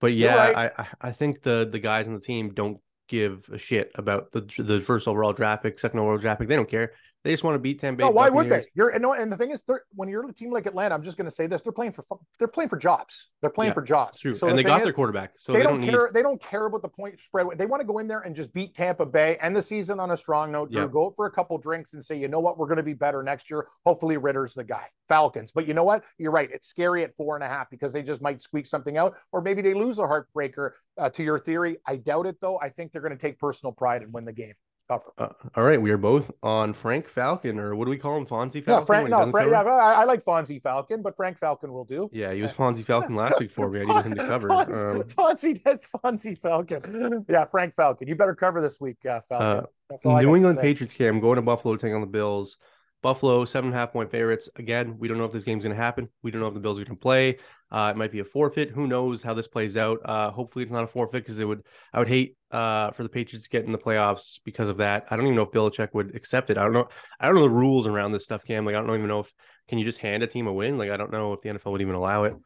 [0.01, 0.57] but yeah, right.
[0.79, 4.33] I I- I think the the guys on the team don't give a shit about
[4.33, 6.49] the the first overall draft pick, second overall draft pick.
[6.49, 6.93] They don't care.
[7.25, 8.05] They just want to beat Tampa Bay.
[8.05, 8.65] No, why would they?
[8.75, 11.17] You're and, no, and the thing is, when you're a team like Atlanta, I'm just
[11.17, 12.05] going to say this: they're playing for
[12.39, 13.31] they're playing for jobs.
[13.41, 14.21] They're playing Yeah, for jobs.
[14.21, 14.35] True.
[14.35, 16.07] So and the they got is, their quarterback, so they, they, don't don't care.
[16.07, 16.15] need.
[16.15, 17.47] They don't care about the point spread.
[17.57, 20.11] They want to go in there and just beat Tampa Bay and the season on
[20.11, 20.69] a strong note.
[20.71, 20.87] Yeah.
[20.87, 22.93] Go out for a couple drinks and say, you know what, we're going to be
[22.93, 23.69] better next year.
[23.87, 24.87] Hopefully, Ridder's the guy.
[25.09, 26.05] Falcons, but you know what?
[26.19, 26.51] You're right.
[26.53, 29.41] It's scary at four and a half because they just might squeak something out, or
[29.41, 30.73] maybe they lose a heartbreaker.
[30.97, 32.61] Uh, to your theory, I doubt it though.
[32.61, 34.55] I think they're going to take personal pride and win the game.
[34.89, 35.13] Cover.
[35.17, 38.27] Uh, all right, we are both on Frank Falcon, or what do we call him,
[38.27, 38.83] Fonzie Falcon?
[38.83, 39.09] Yeah, Frank.
[39.09, 39.51] No, Frank.
[39.51, 42.11] Yeah, I, I like Fonzie Falcon, but Frank Falcon will do.
[42.13, 43.81] Yeah, he was Fonzie Falcon last week for me.
[43.81, 44.49] I needed him to cover.
[44.49, 47.25] Fonzie, Um, Fonzie, that's Fonzie Falcon.
[47.29, 48.09] Yeah, Frank Falcon.
[48.09, 49.47] You better cover this week, uh, Falcon.
[49.47, 50.59] Uh, that's all I got New England.
[50.61, 52.59] Patriots cam going to Buffalo to take on the Bills.
[53.03, 54.49] Buffalo seven and a half point favorites.
[54.57, 56.09] Again, we don't know if this game's going to happen.
[56.23, 57.39] We don't know if the Bills are going to play.
[57.75, 58.71] Uh, it might be a forfeit.
[58.71, 59.99] Who knows how this plays out?
[60.05, 61.63] Uh, hopefully, it's not a forfeit because it would.
[61.93, 65.09] I would hate uh, for the Patriots to get in the playoffs because of that.
[65.11, 66.57] I don't even know if Belichick would accept it.
[66.57, 66.87] I don't know.
[67.19, 68.65] I don't know the rules around this stuff, Cam.
[68.65, 69.33] Like I don't even know if
[69.67, 70.79] can you just hand a team a win.
[70.79, 72.37] Like I don't know if the NFL would even allow it.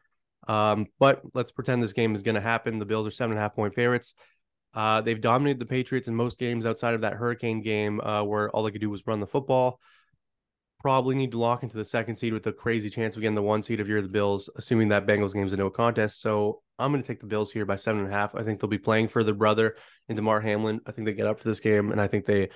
[0.47, 2.79] Um, but let's pretend this game is going to happen.
[2.79, 4.15] The Bills are seven and a half point favorites.
[4.73, 8.49] Uh, they've dominated the Patriots in most games outside of that Hurricane game, uh, where
[8.49, 9.79] all they could do was run the football.
[10.81, 13.41] Probably need to lock into the second seed with a crazy chance of getting the
[13.41, 16.21] one seed if you're the Bills, assuming that Bengals game's a no contest.
[16.21, 18.33] So I'm going to take the Bills here by seven and a half.
[18.33, 19.75] I think they'll be playing for their brother
[20.07, 20.79] and Damar Hamlin.
[20.85, 22.49] I think they get up for this game, and I think they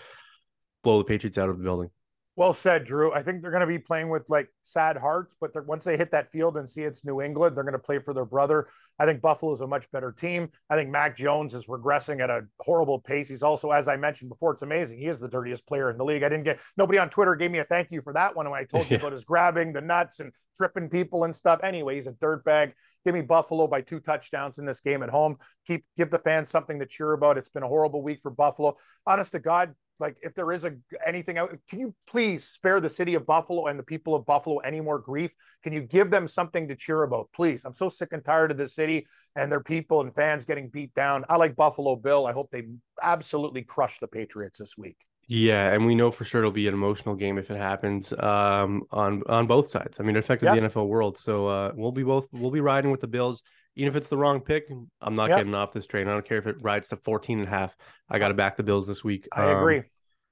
[0.84, 1.90] blow the Patriots out of the building.
[2.36, 3.14] Well said, Drew.
[3.14, 6.10] I think they're going to be playing with like sad hearts, but once they hit
[6.12, 8.68] that field and see it's New England, they're going to play for their brother.
[8.98, 10.50] I think Buffalo is a much better team.
[10.68, 13.30] I think Mac Jones is regressing at a horrible pace.
[13.30, 14.98] He's also, as I mentioned before, it's amazing.
[14.98, 16.24] He is the dirtiest player in the league.
[16.24, 18.60] I didn't get nobody on Twitter gave me a thank you for that one when
[18.60, 21.60] I told you about his grabbing the nuts and tripping people and stuff.
[21.62, 22.74] Anyway, he's a dirtbag.
[23.06, 25.38] Give me Buffalo by two touchdowns in this game at home.
[25.68, 27.38] Keep give the fans something to cheer about.
[27.38, 28.76] It's been a horrible week for Buffalo.
[29.06, 32.90] Honest to God, like if there is a anything out, can you please spare the
[32.90, 35.34] city of Buffalo and the people of Buffalo any more grief?
[35.64, 37.66] Can you give them something to cheer about, please?
[37.66, 40.94] I'm so sick and tired of the city and their people and fans getting beat
[40.94, 41.26] down.
[41.30, 42.28] I like Buffalo Bill.
[42.28, 42.66] I hope they
[43.02, 44.98] absolutely crush the Patriots this week.
[45.28, 48.84] Yeah, and we know for sure it'll be an emotional game if it happens um,
[48.92, 50.00] on on both sides.
[50.00, 50.56] I mean, it affected Yeah.
[50.56, 53.42] the NFL world, so uh, we'll be both we'll be riding with the Bills.
[53.76, 54.70] Even if it's the wrong pick,
[55.02, 55.38] I'm not Yeah.
[55.38, 56.08] getting off this train.
[56.08, 57.76] I don't care if it rides to 14 and a half.
[58.10, 59.28] I got to back the Bills this week.
[59.32, 59.84] I Um, agree.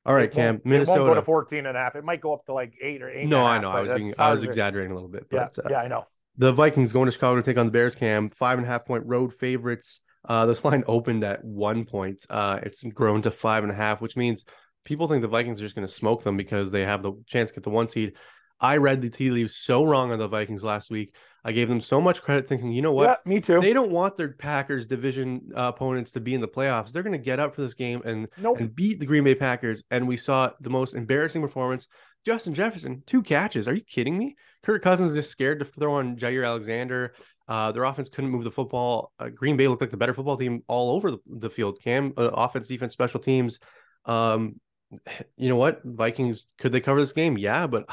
[0.05, 1.95] All right, Cam, won't- It won't go to 14 and a half.
[1.95, 3.27] It might go up to like eight or eight.
[3.27, 3.71] no, and a I half, know.
[3.71, 5.27] but I was being, I was exaggerating a little bit.
[5.31, 6.05] Yeah, uh, yeah, I know.
[6.37, 7.93] The Vikings going to Chicago to take on the Bears.
[7.95, 9.99] Cam five and a half point road favorites.
[10.27, 12.25] Uh, this line opened at one point.
[12.29, 14.43] Uh, it's grown to five and a half, which means
[14.85, 17.49] people think the Vikings are just going to smoke them because they have the chance
[17.49, 18.13] to get the one seed.
[18.61, 21.15] I read the tea leaves so wrong on the Vikings last week.
[21.43, 23.21] I gave them so much credit, thinking, you know what?
[23.25, 23.59] Yeah, me too.
[23.59, 26.91] They don't want their Packers division uh, opponents to be in the playoffs.
[26.91, 28.59] They're going to get up for this game and nope.
[28.59, 29.83] and beat the Green Bay Packers.
[29.89, 31.87] And we saw the most embarrassing performance.
[32.23, 33.67] Justin Jefferson, two catches.
[33.67, 34.35] Are you kidding me?
[34.61, 37.15] Kirk Cousins is just scared to throw on Jaire Alexander.
[37.47, 39.11] Uh, their offense couldn't move the football.
[39.19, 41.79] Uh, Green Bay looked like the better football team all over the, the field.
[41.83, 43.57] Cam, uh, offense, defense, special teams.
[44.05, 44.59] Um,
[45.37, 45.81] you know what?
[45.83, 47.37] Vikings could they cover this game?
[47.37, 47.89] Yeah, but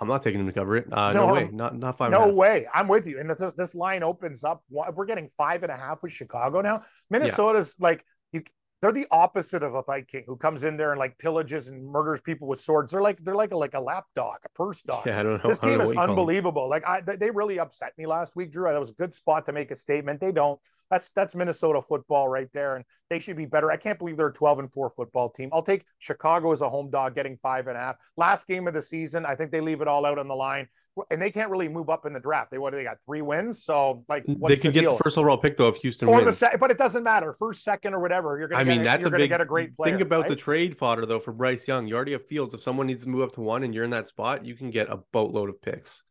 [0.00, 0.86] I'm not taking them to cover it.
[0.92, 1.50] Uh, no, No, way.
[1.52, 2.10] Not not five.
[2.10, 2.66] No way.
[2.72, 3.18] I'm with you.
[3.18, 4.62] And this, this line opens up.
[4.70, 6.82] We're getting five and a half with Chicago now.
[7.10, 8.42] Minnesota's like you.
[8.80, 12.20] They're the opposite of a Viking who comes in there and like pillages and murders
[12.20, 12.92] people with swords.
[12.92, 15.04] They're like they're like a like a lap dog, a purse dog.
[15.04, 15.48] Yeah, I don't know.
[15.50, 16.10] This team is what you call them.
[16.10, 16.68] unbelievable.
[16.68, 18.70] Like I, they they really upset me last week, Drew.
[18.70, 20.20] That was a good spot to make a statement.
[20.20, 20.60] They don't.
[20.90, 23.70] That's that's Minnesota football right there, and they should be better.
[23.70, 25.50] I can't believe they're a 12 and four football team.
[25.52, 27.96] I'll take Chicago as a home dog, getting five and a half.
[28.16, 30.66] Last game of the season, I think they leave it all out on the line,
[31.10, 32.50] and they can't really move up in the draft.
[32.50, 33.64] They what they got three wins?
[33.64, 36.14] So like, what's They could the get the first overall pick though if Houston or
[36.16, 36.26] wins.
[36.26, 37.34] the second, but it doesn't matter.
[37.38, 38.38] First, second, or whatever.
[38.38, 38.62] You're gonna.
[38.62, 39.92] I get mean, a- that's you're a gonna big get a great player.
[39.92, 41.86] Think about the trade fodder though for Bryce Young.
[41.86, 42.54] You already have Fields.
[42.54, 44.70] If someone needs to move up to one and you're in that spot, you can
[44.70, 46.02] get a boatload of picks.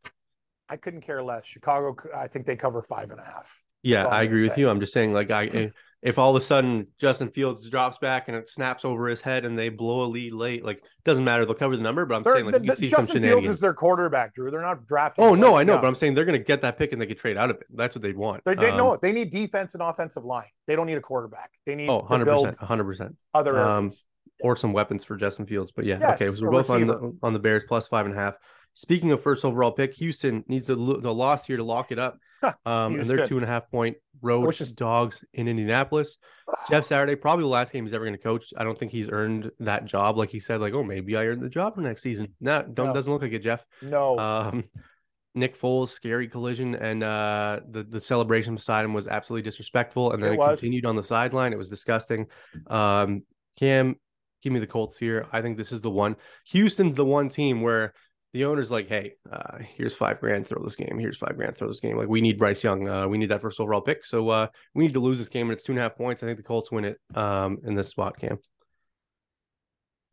[0.70, 1.46] I couldn't care less.
[1.46, 3.64] Chicago, I think they cover five and a half.
[3.88, 4.70] Yeah, I agree with you.
[4.70, 5.74] I'm just saying, like, I if-
[6.04, 9.46] if all of a sudden Justin Fields drops back and it snaps over his head
[9.46, 11.44] and they blow a lead late, like, doesn't matter.
[11.44, 12.06] They'll cover the number.
[12.06, 14.36] But I'm They're- saying, like, the- you the- see some Justin Fields is their quarterback,
[14.36, 14.52] Drew.
[14.52, 15.24] They're not drafting.
[15.26, 17.08] Oh no, I know, but I'm saying they're going to get that pick and they
[17.08, 17.68] could trade out of it.
[17.74, 18.44] That's what they'd want.
[18.46, 19.02] They, they Um, know it.
[19.02, 20.46] They need defense and offensive line.
[20.68, 21.52] They don't need a quarterback.
[21.66, 23.16] They need Oh, to 100 build percent, 100 percent.
[23.34, 23.92] other Um,
[24.42, 25.72] or some weapons for Justin Fields.
[25.72, 26.30] But yeah, Yes, okay.
[26.30, 28.36] So we're both on the on the Bears plus five and a half.
[28.76, 32.20] Speaking of first overall pick, Houston needs a, a loss here to lock it up.
[32.42, 33.28] Huh, Um, and they're Houston.
[33.28, 36.18] two and a half point road is- dogs in Indianapolis.
[36.70, 38.54] Jeff Saturday, probably the last game he's ever going to coach.
[38.58, 40.18] I don't think he's earned that job.
[40.18, 42.34] Like he said, like, oh, maybe I earned the job for next season.
[42.40, 42.94] Nah, don't No.
[42.94, 43.66] doesn't look like it, Jeff.
[43.82, 44.64] no, Um,
[45.36, 50.12] Nick Foles, scary collision, and uh, the the celebration beside him was absolutely disrespectful.
[50.14, 51.54] And then It it, continued on the sideline.
[51.54, 52.26] It was disgusting.
[52.68, 53.24] Um,
[53.56, 53.98] Cam,
[54.42, 55.28] Give me the Colts here.
[55.32, 56.16] I think this is the one.
[56.48, 57.94] Houston's the one team where
[58.38, 61.00] the owner's like, hey, uh, here's five grand, throw this game.
[61.00, 61.98] Here's five grand, throw this game.
[61.98, 62.88] Like we need Bryce Young.
[62.88, 64.06] Uh, we need that first overall pick.
[64.06, 66.22] So uh, we need to lose this game, and it's two and a half points.
[66.22, 68.38] I think the Colts win it um, in this spot, Cam.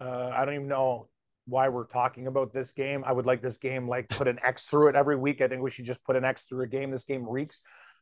[0.00, 1.08] Uh, I don't even know
[1.46, 3.04] why we're talking about this game.
[3.06, 5.42] I would like this game like put an X through it every week.
[5.42, 6.90] I think we should just put an X through a game.
[6.90, 7.60] This game reeks.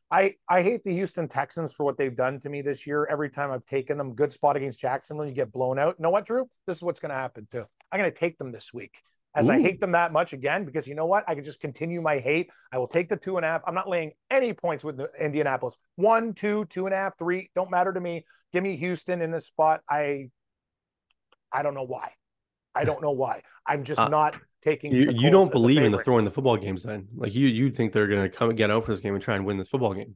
[0.09, 3.05] I I hate the Houston Texans for what they've done to me this year.
[3.11, 5.95] Every time I've taken them, good spot against Jacksonville, you get blown out.
[5.99, 6.47] You know what, Drew?
[6.65, 7.65] This is what's going to happen too.
[7.91, 8.95] I'm going to take them this week.
[9.35, 9.53] As Ooh.
[9.53, 11.23] I hate them that much again, because you know what?
[11.27, 12.51] I can just continue my hate.
[12.71, 13.61] I will take the two and a half.
[13.65, 15.77] I'm not laying any points with Indianapolis.
[15.95, 17.49] One, two, two and a half, three.
[17.55, 18.25] Don't matter to me.
[18.51, 19.81] Give me Houston in this spot.
[19.89, 20.29] I
[21.51, 22.11] I don't know why.
[22.75, 23.41] I don't know why.
[23.67, 24.93] I'm just uh, not taking.
[24.93, 27.07] You, you don't believe in the throwing the football games, then?
[27.15, 29.23] Like you, you think they're going to come and get out for this game and
[29.23, 30.15] try and win this football game?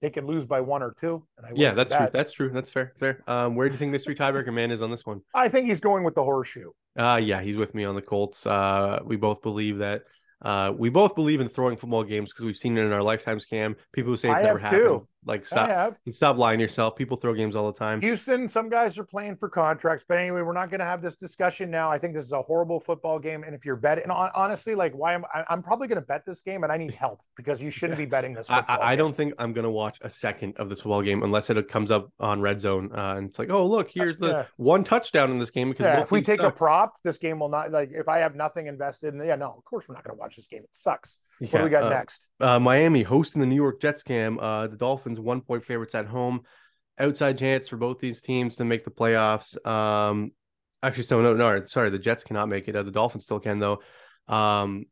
[0.00, 1.24] They can lose by one or two.
[1.54, 2.08] yeah, that's true.
[2.12, 2.50] That's true.
[2.50, 2.94] That's fair.
[2.98, 3.22] Fair.
[3.26, 5.20] Um, where do you think mystery tiebreaker man is on this one?
[5.34, 6.70] I think he's going with the horseshoe.
[6.98, 8.46] Uh yeah, he's with me on the Colts.
[8.46, 10.02] Uh, we both believe that
[10.42, 13.38] uh, we both believe in throwing football games because we've seen it in our lifetime
[13.38, 13.76] scam.
[13.92, 14.82] People who say it's I never happened.
[14.82, 15.08] Too.
[15.26, 16.96] Like stop, stop lying to yourself.
[16.96, 18.00] People throw games all the time.
[18.00, 21.14] Houston, some guys are playing for contracts, but anyway, we're not going to have this
[21.14, 21.90] discussion now.
[21.90, 24.94] I think this is a horrible football game, and if you're betting, and honestly, like
[24.94, 27.62] why am I, am probably going to bet this game, and I need help because
[27.62, 28.48] you shouldn't be betting this.
[28.50, 31.50] I, I don't think I'm going to watch a second of this football game unless
[31.50, 34.46] it comes up on Red Zone, uh, and it's like, oh look, here's the yeah.
[34.56, 35.68] one touchdown in this game.
[35.68, 36.54] Because yeah, if we take suck.
[36.54, 37.90] a prop, this game will not like.
[37.92, 40.36] If I have nothing invested, in, yeah, no, of course we're not going to watch
[40.36, 40.62] this game.
[40.62, 41.18] It sucks.
[41.40, 42.28] Yeah, what do we got uh, next?
[42.38, 44.38] Uh, Miami hosting the New York Jets game.
[44.38, 46.42] Uh, the Dolphins one point favorites at home.
[46.98, 49.56] Outside chance for both these teams to make the playoffs.
[49.66, 50.32] Um,
[50.82, 52.76] actually, so no, no, sorry, the Jets cannot make it.
[52.76, 53.80] Uh, the Dolphins still can though.
[54.28, 54.84] Um,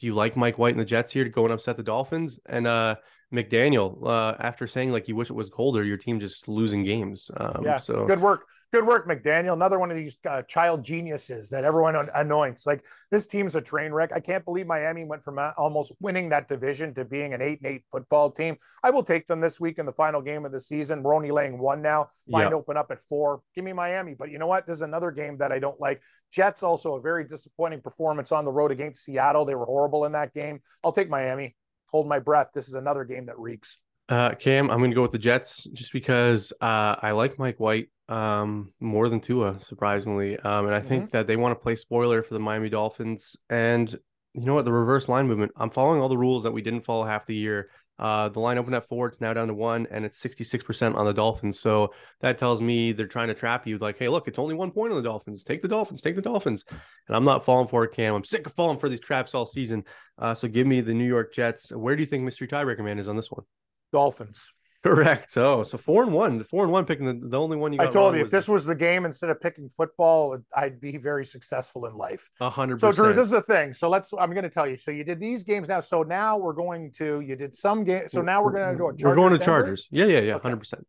[0.00, 2.40] do you like Mike White and the Jets here to go and upset the Dolphins?
[2.46, 2.96] And uh,
[3.32, 7.30] McDaniel, uh, after saying like you wish it was colder, your team just losing games.
[7.36, 8.46] Um, yeah, so good work.
[8.72, 9.52] Good work, McDaniel.
[9.52, 12.66] Another one of these uh, child geniuses that everyone anoints.
[12.66, 14.12] Like this team's a train wreck.
[14.14, 17.60] I can't believe Miami went from uh, almost winning that division to being an eight
[17.62, 18.56] and eight football team.
[18.82, 21.02] I will take them this week in the final game of the season.
[21.02, 22.08] We're only laying one now.
[22.26, 22.52] Yep.
[22.52, 23.42] open up at four.
[23.54, 24.14] Give me Miami.
[24.14, 24.64] But you know what?
[24.64, 26.00] There's another game that I don't like.
[26.30, 29.44] Jets also a very disappointing performance on the road against Seattle.
[29.44, 30.60] They were horrible in that game.
[30.82, 31.56] I'll take Miami.
[31.92, 32.48] Hold my breath.
[32.52, 33.78] This is another game that reeks.
[34.08, 37.60] Uh, Cam, I'm going to go with the Jets just because uh, I like Mike
[37.60, 40.38] White um, more than Tua, surprisingly.
[40.38, 41.16] Um, and I think mm-hmm.
[41.16, 43.36] that they want to play spoiler for the Miami Dolphins.
[43.48, 43.90] And
[44.34, 44.64] you know what?
[44.64, 45.52] The reverse line movement.
[45.56, 47.70] I'm following all the rules that we didn't follow half the year.
[48.02, 49.06] Uh, the line opened at four.
[49.06, 51.60] It's now down to one, and it's 66% on the Dolphins.
[51.60, 53.78] So that tells me they're trying to trap you.
[53.78, 55.44] Like, hey, look, it's only one point on the Dolphins.
[55.44, 56.02] Take the Dolphins.
[56.02, 56.64] Take the Dolphins.
[57.06, 58.12] And I'm not falling for it, Cam.
[58.12, 59.84] I'm sick of falling for these traps all season.
[60.18, 61.70] Uh, so give me the New York Jets.
[61.70, 63.44] Where do you think mystery tiebreaker man is on this one?
[63.92, 64.52] Dolphins.
[64.82, 65.36] Correct.
[65.36, 67.78] Oh, so four and one, four and one picking the, the only one you.
[67.78, 67.88] Got.
[67.88, 71.24] I told you if this was the game instead of picking football, I'd be very
[71.24, 72.30] successful in life.
[72.40, 72.80] A hundred.
[72.80, 73.74] So Drew, this is the thing.
[73.74, 74.12] So let's.
[74.12, 74.76] I'm going to tell you.
[74.76, 75.80] So you did these games now.
[75.80, 77.20] So now we're going to.
[77.20, 78.08] You did some game.
[78.08, 78.90] So now we're going to go.
[78.90, 79.44] Chargers, we're going to Denver?
[79.44, 79.88] Chargers.
[79.92, 80.32] Yeah, yeah, yeah.
[80.40, 80.58] Hundred okay.
[80.58, 80.86] percent.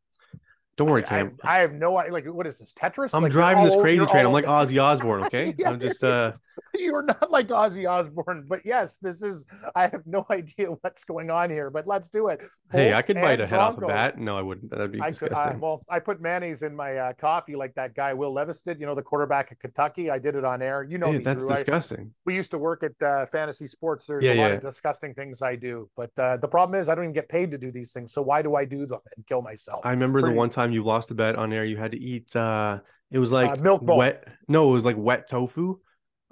[0.75, 1.37] Don't worry, Cam.
[1.43, 2.13] I, I, have no idea.
[2.13, 3.13] Like, what is this Tetris?
[3.13, 4.25] I'm like, driving this crazy train.
[4.25, 5.25] I'm like Ozzy Osbourne.
[5.25, 6.03] Okay, yeah, I'm just.
[6.03, 6.31] uh
[6.73, 9.45] You're not like Ozzy Osbourne, but yes, this is.
[9.75, 12.39] I have no idea what's going on here, but let's do it.
[12.39, 13.83] Bolts hey, I could bite a head Broncos.
[13.83, 14.19] off a bat.
[14.19, 14.71] No, I wouldn't.
[14.71, 15.37] That'd be I disgusting.
[15.37, 18.61] Could, I, well, I put mayonnaise in my uh, coffee like that guy Will Levis
[18.61, 18.79] did.
[18.79, 20.09] You know, the quarterback of Kentucky.
[20.09, 20.83] I did it on air.
[20.83, 21.55] You know, me, that's Drew.
[21.55, 21.99] disgusting.
[21.99, 24.05] I, we used to work at uh, Fantasy Sports.
[24.05, 24.55] There's yeah, a lot yeah.
[24.57, 27.51] of disgusting things I do, but uh, the problem is I don't even get paid
[27.51, 28.13] to do these things.
[28.13, 29.81] So why do I do them and kill myself?
[29.85, 31.99] I remember Pretty, the one time you lost a bet on air, you had to
[31.99, 32.35] eat.
[32.35, 32.79] uh
[33.11, 33.97] It was like uh, milk bowl.
[33.97, 34.27] wet.
[34.47, 35.79] No, it was like wet tofu.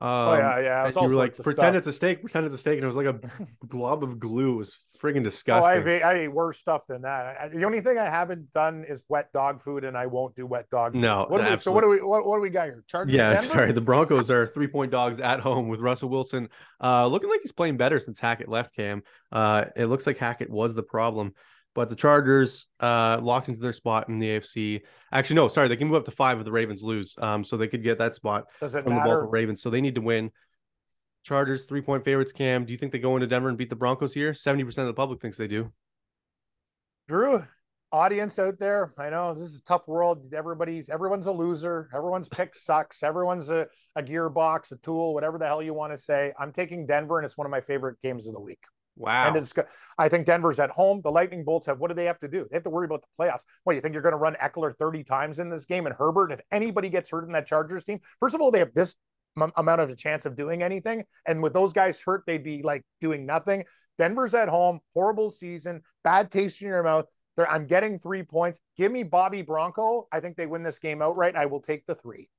[0.02, 0.88] Um, oh yeah, yeah.
[0.88, 3.06] you were like, pretend it's a steak, pretend it's a steak, and it was like
[3.06, 3.20] a
[3.68, 4.54] glob of glue.
[4.54, 5.72] It was friggin' disgusting.
[5.72, 7.38] Oh, I've ate, I ate worse stuff than that.
[7.40, 10.48] I, the only thing I haven't done is wet dog food, and I won't do
[10.48, 10.94] wet dog.
[10.94, 11.04] Food.
[11.04, 12.84] No, what we, so what do we what, what do we got here?
[12.88, 13.48] Chargers yeah, Denver?
[13.48, 13.72] sorry.
[13.74, 16.50] The Broncos are three point dogs at home with Russell Wilson,
[16.84, 18.76] uh, looking like he's playing better since Hackett left.
[18.76, 21.36] Cam, uh, it looks like Hackett was the problem.
[21.74, 24.82] But the Chargers uh, locked into their spot in the AFC.
[25.12, 27.16] Actually, no, sorry, they can move up to five if the Ravens lose.
[27.18, 29.04] Um, so they could get that spot Does it from matter?
[29.04, 29.62] the Baltimore Ravens.
[29.62, 30.32] So they need to win.
[31.24, 32.34] Chargers three point favorites.
[32.34, 34.34] Cam, do you think they go into Denver and beat the Broncos here?
[34.34, 35.72] Seventy percent of the public thinks they do.
[37.08, 37.46] Drew,
[37.92, 40.34] audience out there, I know this is a tough world.
[40.34, 41.90] Everybody's everyone's a loser.
[41.94, 43.04] Everyone's pick sucks.
[43.04, 46.34] Everyone's a, a gearbox, a tool, whatever the hell you want to say.
[46.40, 48.64] I'm taking Denver, and it's one of my favorite games of the week.
[48.98, 49.28] Wow.
[49.28, 49.54] And it's
[49.98, 51.02] I think Denver's at home.
[51.04, 52.48] The Lightning Bolts have what do they have to do?
[52.50, 53.42] They have to worry about the playoffs.
[53.64, 56.32] What, you think you're going to run Ekeler 30 times in this game and Herbert?
[56.32, 58.96] If anybody gets hurt in that Chargers team, first of all, they have this
[59.40, 61.04] m- amount of a chance of doing anything.
[61.26, 63.64] And with those guys hurt, they'd be like doing nothing.
[63.98, 67.06] Denver's at home, horrible season, bad taste in your mouth.
[67.38, 68.60] There, I'm getting three points.
[68.78, 70.08] Give me Bobby Bronco.
[70.12, 71.36] I think they win this game outright.
[71.36, 72.30] I will take the three.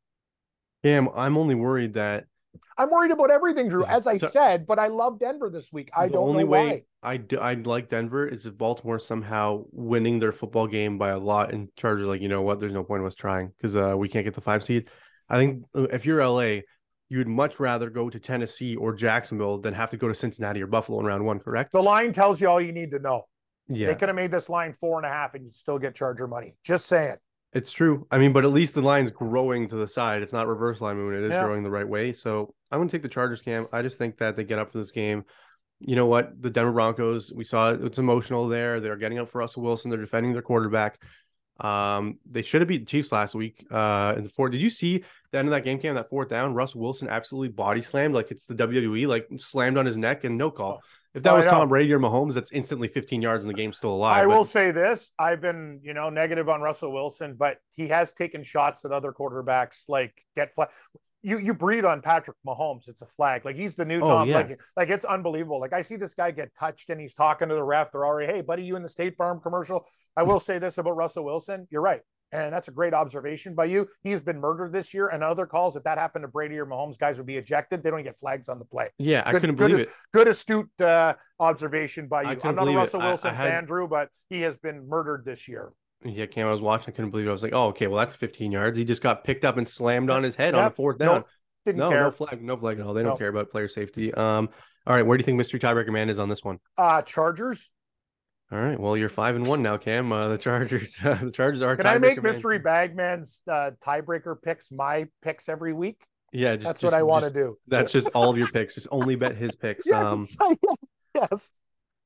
[0.84, 2.26] Cam, I'm only worried that
[2.78, 5.90] I'm worried about everything, Drew, as I So- said, but I love Denver this week.
[5.96, 6.66] I the don't only know way
[7.02, 7.10] why.
[7.10, 11.18] I d- I'd like Denver is if Baltimore somehow winning their football game by a
[11.18, 13.94] lot and Chargers like, you know what, there's no point in us trying because uh,
[13.96, 14.88] we can't get the five seed.
[15.28, 16.60] I think uh, if you're LA,
[17.08, 20.66] you'd much rather go to Tennessee or Jacksonville than have to go to Cincinnati or
[20.66, 21.72] Buffalo in round one, correct?
[21.72, 23.24] The line tells you all you need to know.
[23.68, 25.94] Yeah, They could have made this line four and a half and you'd still get
[25.94, 26.56] Charger money.
[26.64, 27.16] Just saying.
[27.52, 28.06] It's true.
[28.10, 30.22] I mean, but at least the line's growing to the side.
[30.22, 31.24] It's not reverse line movement.
[31.24, 31.44] It is Yeah.
[31.44, 32.12] growing the right way.
[32.12, 33.66] So I'm going to take the Chargers, Cam.
[33.72, 35.24] I just think that they get up for this game.
[35.80, 36.40] You know what?
[36.40, 38.80] The Denver Broncos, we saw it, it's emotional there.
[38.80, 39.90] They're getting up for Russell Wilson.
[39.90, 40.98] They're defending their quarterback.
[41.60, 43.66] Um, they should have beat the Chiefs last week.
[43.70, 45.78] Uh, in the fourth, did you see the end of that game?
[45.78, 49.76] Cam that fourth down, Russell Wilson absolutely body slammed like it's the WWE, like slammed
[49.76, 50.82] on his neck and no call.
[51.14, 51.50] If that Oh, I was know.
[51.52, 54.16] Tom Brady or Mahomes, that's instantly 15 yards and the game's still alive.
[54.16, 55.12] I But- will say this.
[55.18, 59.12] I've been, you know, negative on Russell Wilson, but he has taken shots at other
[59.12, 60.70] quarterbacks like get flat.
[61.24, 63.44] You you breathe on Patrick Mahomes, it's a flag.
[63.44, 64.28] Like he's the new Oh, Tom.
[64.28, 64.36] yeah.
[64.38, 65.60] Like like it's unbelievable.
[65.60, 67.92] Like I see this guy get touched and he's talking to the ref.
[67.92, 69.86] They're already, hey, buddy, you in the State Farm commercial.
[70.16, 71.68] I will say this about Russell Wilson.
[71.70, 72.00] You're right.
[72.32, 73.86] And that's a great observation by you.
[74.02, 75.08] He's been murdered this year.
[75.08, 77.82] And other calls, if that happened to Brady or Mahomes, guys would be ejected.
[77.82, 78.88] They don't get flags on the play.
[78.98, 79.96] yeah, I Good- couldn't good believe as- it.
[80.12, 82.28] Good astute uh, observation by you.
[82.30, 82.78] I'm not a believe it.
[82.80, 85.72] Russell I- I Wilson had- fan, Drew, but he has been murdered this year.
[86.04, 86.92] Yeah, Cam, I was watching.
[86.92, 87.28] I couldn't believe it.
[87.28, 88.76] I was like, oh, okay, well, that's 15 yards.
[88.76, 91.24] He just got picked up and slammed on his head on a fourth No, down.
[91.64, 92.00] Didn't No, care.
[92.00, 92.92] no flag, no flag at all.
[92.94, 94.12] They don't care about player safety.
[94.12, 94.48] Um,
[94.84, 96.58] all right, where do you think mystery tiebreaker man is on this one?
[96.76, 97.70] Uh, Chargers.
[98.52, 100.12] All right, well, you're five and one now, Cam.
[100.12, 101.74] Uh, the Chargers, the Chargers are.
[101.74, 106.02] Can I make mystery bagman's uh, tiebreaker picks my picks every week?
[106.32, 107.56] Yeah, just, That's just- what I want to do.
[107.66, 108.74] That's just all of your picks.
[108.74, 109.86] Just only bet his picks.
[109.92, 110.26] Um,
[111.14, 111.52] yes.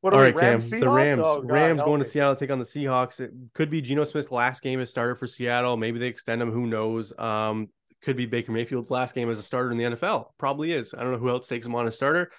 [0.03, 0.51] What all are right, we, Cam.
[0.51, 2.09] Rams, The Rams, Oh, God, Rams going to.
[2.09, 3.19] Seattle to take on the Seahawks.
[3.19, 5.77] It could be Geno Smith's last game as starter for Seattle.
[5.77, 6.53] Maybe they extend him.
[6.53, 7.13] Who knows?
[7.19, 7.71] Um,
[8.03, 10.27] could be Baker Mayfield's last game as a starter in the NFL.
[10.39, 10.95] Probably is.
[10.95, 12.31] I don't know who else takes him on as starter.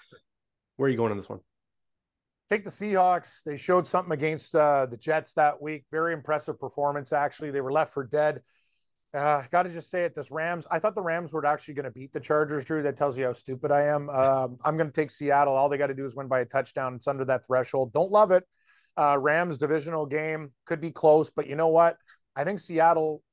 [0.78, 1.40] Where are you going on this one?
[2.50, 3.44] Take the Seahawks.
[3.44, 5.86] They showed something against uh, the Jets that week.
[5.92, 7.52] Very impressive performance, actually.
[7.52, 8.42] They were left for dead.
[9.14, 10.16] Uh, Got to just say it.
[10.16, 12.84] This Rams, I thought the Rams were actually going to beat the Chargers, Drew.
[12.84, 14.10] That tells you how stupid I am.
[14.10, 15.56] Um, I'm going to take Seattle.
[15.56, 16.96] All they got to do is win by a touchdown.
[16.96, 17.92] It's under that threshold.
[17.94, 18.44] Don't love it.
[18.96, 21.98] Uh, Rams divisional game could be close, but you know what?
[22.36, 23.24] I think Seattle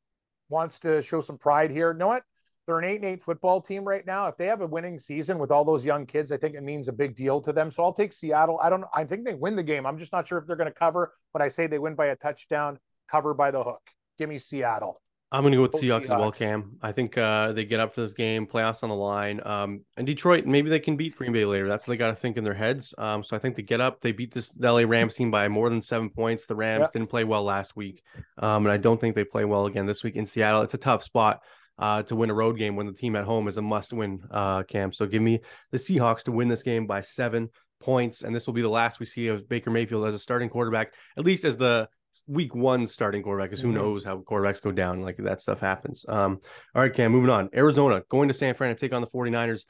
[0.48, 1.92] wants to show some pride here.
[1.92, 2.22] You know what?
[2.66, 4.26] They're an eight and eight football team right now.
[4.26, 6.88] If they have a winning season with all those young kids, I think it means
[6.88, 7.70] a big deal to them.
[7.70, 8.58] So I'll take Seattle.
[8.62, 8.84] I don't.
[8.94, 9.84] I think they win the game.
[9.86, 12.06] I'm just not sure if they're going to cover, but I say they win by
[12.06, 13.82] a touchdown, cover by the hook.
[14.18, 15.00] Give me Seattle.
[15.32, 16.78] I'm going to go with Go Seahawks, as well, Cam.
[16.80, 19.40] I think uh, they get up for this game, playoffs on the line.
[19.44, 21.66] Um, and Detroit, maybe they can beat Green Bay later.
[21.66, 22.94] That's what they got to think in their heads.
[22.98, 24.00] Um, so I think they get up.
[24.00, 26.46] They beat this LA Rams team by more than seven points.
[26.46, 26.92] The Rams Yep.
[26.92, 28.04] didn't play well last week.
[28.38, 30.62] Um, and I don't think they play well again this week in Seattle.
[30.62, 31.40] It's a tough spot
[31.78, 34.20] uh, to win a road game when the team at home is a must win,
[34.30, 34.92] uh, Cam.
[34.92, 35.40] So give me
[35.72, 38.22] the Seahawks to win this game by seven points.
[38.22, 40.92] And this will be the last we see of Baker Mayfield as a starting quarterback,
[41.16, 41.88] at least as the
[42.28, 43.74] week one starting quarterback, because who Mhm.
[43.74, 45.02] knows how quarterbacks go down.
[45.02, 46.06] Like that stuff happens.
[46.08, 46.40] Um,
[46.74, 47.50] all right, Cam, moving on.
[47.54, 49.66] Arizona going to San Fran to take on the 49ers.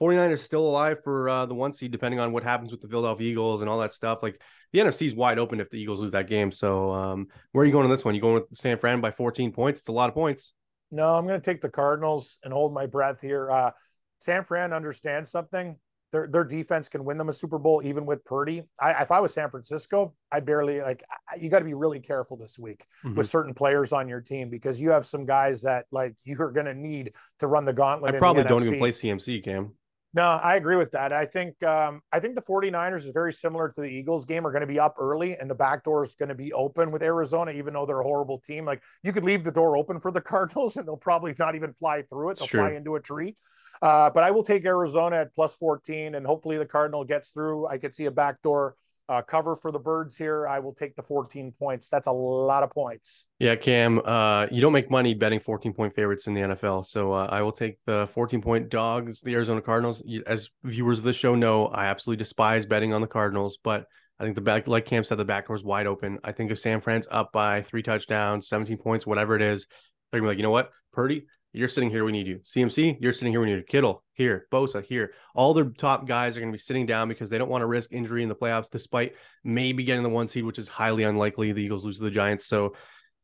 [0.00, 3.30] 49ers still alive for uh, the one seed, depending on what happens with the Philadelphia
[3.30, 4.24] Eagles and all that stuff.
[4.24, 6.50] Like the NFC is wide open if the Eagles lose that game.
[6.50, 8.12] So um, where are you going on this one?
[8.16, 9.78] You going with San Fran by 14 points?
[9.80, 10.52] It's a lot of points.
[10.94, 13.50] No, I'm going to take the Cardinals and hold my breath here.
[13.50, 13.72] Uh,
[14.20, 15.76] San Fran understands something.
[16.12, 18.62] Their their defense can win them a Super Bowl even with Purdy.
[18.80, 21.02] I, if I was San Francisco, I barely like.
[21.28, 23.16] I- You got to be really careful this week Mhm.
[23.16, 26.52] with certain players on your team because you have some guys that like you are
[26.52, 28.14] going to need to run the gauntlet.
[28.14, 28.66] I probably don't NFC.
[28.68, 29.74] even play CMC, Cam.
[30.14, 31.12] No, I agree with that.
[31.12, 34.46] I think um, I think the 49ers is very similar to the Eagles game.
[34.46, 36.92] Are going to be up early and the back door is going to be open
[36.92, 38.64] with Arizona, even though they're a horrible team.
[38.64, 41.72] Like you could leave the door open for the Cardinals and they'll probably not even
[41.72, 42.38] fly through it.
[42.38, 43.36] They'll fly into a tree.
[43.82, 47.66] Uh, but I will take Arizona at plus 14 and hopefully the Cardinal gets through.
[47.66, 48.76] I could see a backdoor
[49.08, 50.46] uh, cover for the birds here.
[50.46, 51.88] I will take the 14 points.
[51.88, 53.26] That's a lot of points.
[53.38, 56.86] Yeah, Cam, uh, you don't make money betting 14 point favorites in the NFL.
[56.86, 60.02] So uh, I will take the 14 point dogs, the Arizona Cardinals.
[60.26, 63.86] As viewers of the show know, I absolutely despise betting on the Cardinals, but
[64.18, 66.18] I think the back, like Cam said, the back door is wide open.
[66.22, 69.66] I think if San Fran's up by three touchdowns, 17 points, whatever it is,
[70.10, 72.04] they're gonna be like, you know what, Purdy, you're sitting here.
[72.04, 72.40] We need you.
[72.44, 73.40] CMC, you're sitting here.
[73.40, 73.62] We need you.
[73.62, 74.46] Kittle here.
[74.50, 75.12] Bosa here.
[75.34, 77.66] All their top guys are going to be sitting down because they don't want to
[77.66, 81.52] risk injury in the playoffs, despite maybe getting the one seed, which is highly unlikely.
[81.52, 82.46] The Eagles lose to the Giants.
[82.46, 82.74] So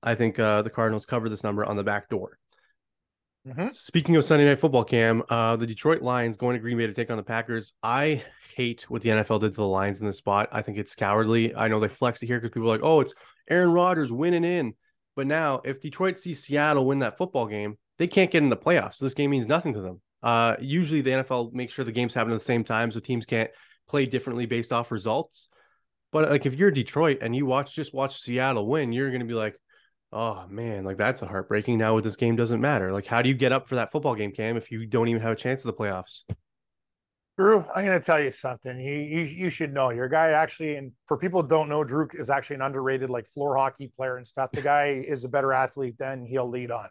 [0.03, 2.39] I think uh, the Cardinals cover this number on the back door.
[3.49, 3.68] Mm-hmm.
[3.72, 6.93] Speaking of Sunday Night Football, Cam, uh, the Detroit Lions going to Green Bay to
[6.93, 7.72] take on the Packers.
[7.83, 8.22] I
[8.55, 10.51] hate what the NFL did to the Lions in this spot.
[10.53, 11.55] I think it's cowardly.
[11.55, 13.14] I know they flexed it here because people are like, "Oh, it's
[13.49, 14.74] Aaron Rodgers winning in."
[15.16, 18.57] But now, if Detroit sees Seattle win that football game, they can't get in the
[18.57, 18.95] playoffs.
[18.95, 20.01] So this game means nothing to them.
[20.23, 23.27] Uh, usually, the NFL makes sure the games happen at the same time, so teams
[23.27, 23.51] can't
[23.87, 25.49] play differently based off results.
[26.11, 29.27] But like, if you're Detroit and you watch just watch Seattle win, you're going to
[29.27, 29.59] be like,
[30.15, 31.77] oh man, like that's a heartbreaking.
[31.77, 32.91] Now with this game doesn't matter.
[32.91, 35.21] Like, how do you get up for that football game, Cam, if you don't even
[35.21, 36.23] have a chance of the playoffs?
[37.37, 38.81] Drew, I'm going to tell you something.
[38.81, 42.31] You, you you should know your guy actually, and for people don't know, Drew is
[42.31, 44.53] actually an underrated like floor hockey player and stuff.
[44.53, 46.89] The guy is a better athlete than he'll lead on.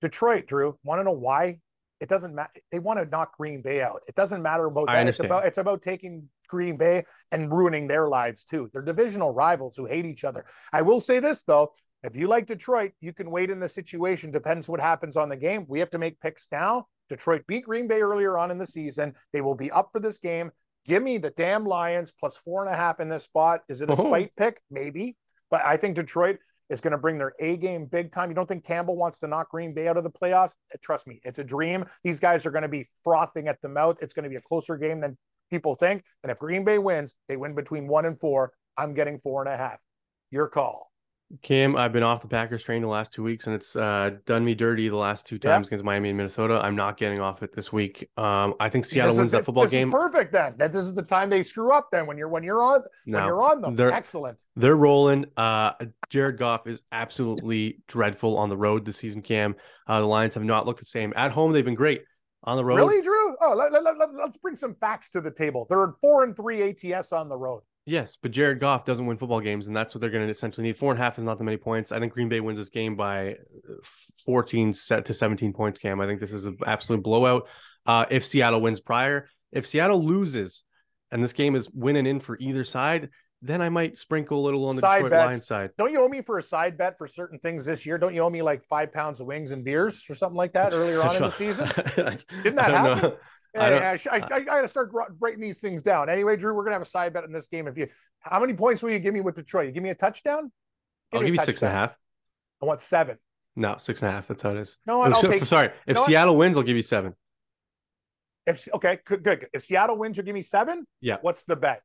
[0.00, 1.58] Detroit, Drew, want to know why?
[2.00, 2.60] It doesn't matter.
[2.70, 4.02] They want to knock Green Bay out.
[4.06, 5.08] It doesn't matter about that.
[5.08, 8.70] It's about it's about taking Green Bay and ruining their lives too.
[8.72, 10.46] They're divisional rivals who hate each other.
[10.72, 11.72] I will say this though:
[12.04, 14.30] if you like Detroit, you can wait in the situation.
[14.30, 15.64] Depends what happens on the game.
[15.66, 16.86] We have to make picks now.
[17.08, 19.14] Detroit beat Green Bay earlier on in the season.
[19.32, 20.52] They will be up for this game.
[20.86, 23.60] Give me the damn Lions plus four and a half in this spot.
[23.68, 23.96] Is it a oh.
[23.96, 24.60] spite pick?
[24.70, 25.16] Maybe.
[25.50, 26.38] But I think Detroit
[26.70, 28.30] is going to bring their A game big time.
[28.30, 30.54] You don't think Campbell wants to knock Green Bay out of the playoffs?
[30.72, 31.84] Uh, trust me, it's a dream.
[32.04, 33.98] These guys are going to be frothing at the mouth.
[34.02, 35.16] It's going to be a closer game than
[35.50, 36.04] people think.
[36.22, 38.52] And if Green Bay wins, they win between one and four.
[38.76, 39.80] I'm getting four and a half.
[40.30, 40.87] Your call.
[41.42, 44.44] Cam, I've been off the Packers train the last two weeks, and it's uh, done
[44.44, 46.58] me dirty the last two times against Miami and Minnesota.
[46.62, 48.08] I'm not getting off it this week.
[48.16, 49.90] Um, I think Seattle wins that football this game.
[49.90, 50.54] perfect then.
[50.56, 51.88] That this is the time they screw up.
[51.92, 54.38] Then when you're when you're on no, when you're on them, they're excellent.
[54.56, 55.26] They're rolling.
[55.36, 55.72] Uh,
[56.08, 59.20] Jared Goff is absolutely dreadful on the road this season.
[59.20, 59.54] Cam,
[59.86, 61.52] uh, the Lions have not looked the same at home.
[61.52, 62.04] They've been great
[62.44, 62.76] on the road.
[62.76, 63.36] Really, Drew?
[63.42, 65.66] Oh, let, let, let, let's bring some facts to the table.
[65.68, 67.62] They're four and three ATS on the road.
[67.88, 70.66] Yes, but Jared Goff doesn't win football games, and that's what they're going to essentially
[70.66, 70.76] need.
[70.76, 71.90] Four and a half is not that many points.
[71.90, 73.74] I think Green Bay wins this game by uh,
[74.26, 75.98] 14 set to 17 points, Cam.
[75.98, 77.48] I think this is an absolute blowout.
[77.86, 80.64] Uh, if Seattle wins prior, if Seattle loses
[81.10, 83.08] and this game is winning in for either side,
[83.40, 85.32] then I might sprinkle a little on the side Detroit bets.
[85.32, 85.70] Lions side.
[85.78, 87.96] Don't you owe me for a side bet for certain things this year?
[87.96, 90.72] Don't you owe me like five pounds of wings and beers or something like that
[90.74, 91.68] earlier on in the season?
[91.96, 93.02] Didn't that happen?
[93.02, 93.16] Know.
[93.56, 96.08] I, I, I, I, I got to start breaking these things down.
[96.08, 97.66] Anyway, Drew, we're gonna have a side bet in this game.
[97.66, 97.88] If you,
[98.20, 99.66] how many points will you give me with Detroit?
[99.66, 100.52] You give me a touchdown.
[101.12, 101.96] Give I'll give you six and a half.
[102.62, 103.18] I want seven.
[103.56, 104.28] No, six and a half.
[104.28, 104.78] That's how it is.
[104.86, 105.70] No, I'll take, sorry.
[105.86, 107.14] If Seattle wins, I'll give you seven.
[108.46, 109.46] If okay, good, good.
[109.52, 110.86] If Seattle wins, you'll give me seven.
[111.00, 111.16] Yeah.
[111.20, 111.82] What's the bet?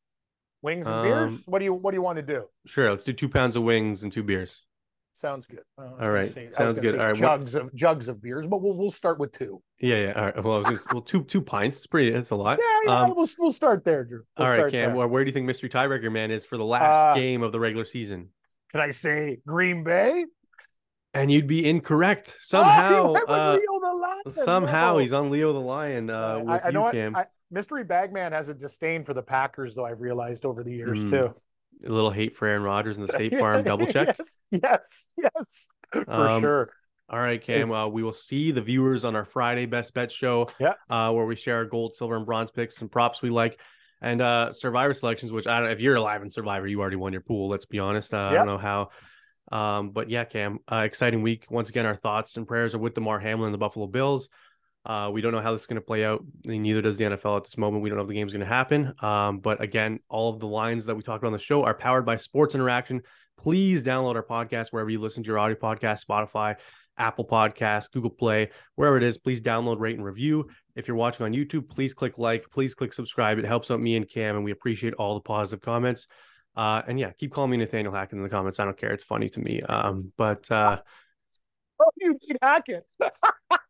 [0.62, 1.44] Wings and um, beers.
[1.46, 2.46] What do you What do you want to do?
[2.66, 2.90] Sure.
[2.90, 4.62] Let's do two pounds of wings and two beers.
[5.14, 5.62] Sounds good.
[5.78, 6.28] All right.
[6.28, 7.00] Say, Sounds good.
[7.00, 7.16] All right.
[7.16, 9.62] Jugs of jugs of beers, but we'll we'll start with two.
[9.80, 10.14] Yeah, yeah.
[10.14, 10.44] All right.
[10.44, 11.78] Well, just, well, two two pints.
[11.78, 12.10] It's pretty.
[12.10, 12.58] It's a lot.
[12.60, 13.02] Yeah, yeah.
[13.02, 14.24] Um, we'll we'll start there, Drew.
[14.38, 14.96] We'll all right, Cam.
[14.96, 17.52] Well, where do you think mystery tiebreaker man is for the last uh, game of
[17.52, 18.30] the regular season?
[18.72, 20.26] Can I say Green Bay?
[21.14, 23.14] And you'd be incorrect somehow.
[23.16, 23.60] Oh,
[24.26, 26.10] uh, somehow he's on Leo the Lion.
[26.10, 27.16] Uh, with I, I know you, Cam.
[27.16, 29.86] I, mystery Bagman has a disdain for the Packers, though.
[29.86, 31.10] I've realized over the years mm.
[31.12, 31.36] too
[31.86, 34.16] a little hate for Aaron Rodgers and the State Farm double check.
[34.18, 36.72] yes, yes, yes, for um, sure.
[37.10, 37.72] All right, Cam.
[37.72, 40.48] Uh, we will see the viewers on our Friday Best Bet show.
[40.60, 40.74] Yeah.
[40.90, 43.60] Uh, where we share our gold, silver, and bronze picks, some props we like,
[44.02, 45.32] and uh, Survivor selections.
[45.32, 45.70] Which I don't.
[45.70, 47.50] If you're alive in Survivor, you already won your pool.
[47.50, 48.14] Let's be honest.
[48.14, 48.90] Uh, I don't know how.
[49.52, 50.60] Um, but yeah, Cam.
[50.72, 51.48] Uh, exciting week.
[51.50, 54.30] Once again, our thoughts and prayers are with Damar Hamlin and the Buffalo Bills.
[54.86, 56.24] Uh, we don't know how this is going to play out.
[56.44, 57.84] Neither does the NFL at this moment.
[57.84, 58.94] We don't know if the game's going to happen.
[59.02, 61.74] Um, but again, all of the lines that we talked about on the show are
[61.74, 63.02] powered by Sports Interaction.
[63.38, 66.58] Please download our podcast wherever you listen to your audio podcast, Spotify,
[66.98, 69.18] Apple Podcasts, Google Play, wherever it is.
[69.18, 70.50] Please download, rate, and review.
[70.76, 73.40] If you're watching on YouTube, please click like, please click subscribe.
[73.40, 76.08] It helps out me and Cam, and we appreciate all the positive comments.
[76.56, 78.60] Uh, and yeah, keep calling me Nathaniel Hackett in the comments.
[78.60, 78.92] I don't care.
[78.92, 79.62] It's funny to me.
[79.62, 80.82] Um, but uh,
[81.84, 82.86] oh, you Eugene Hackett.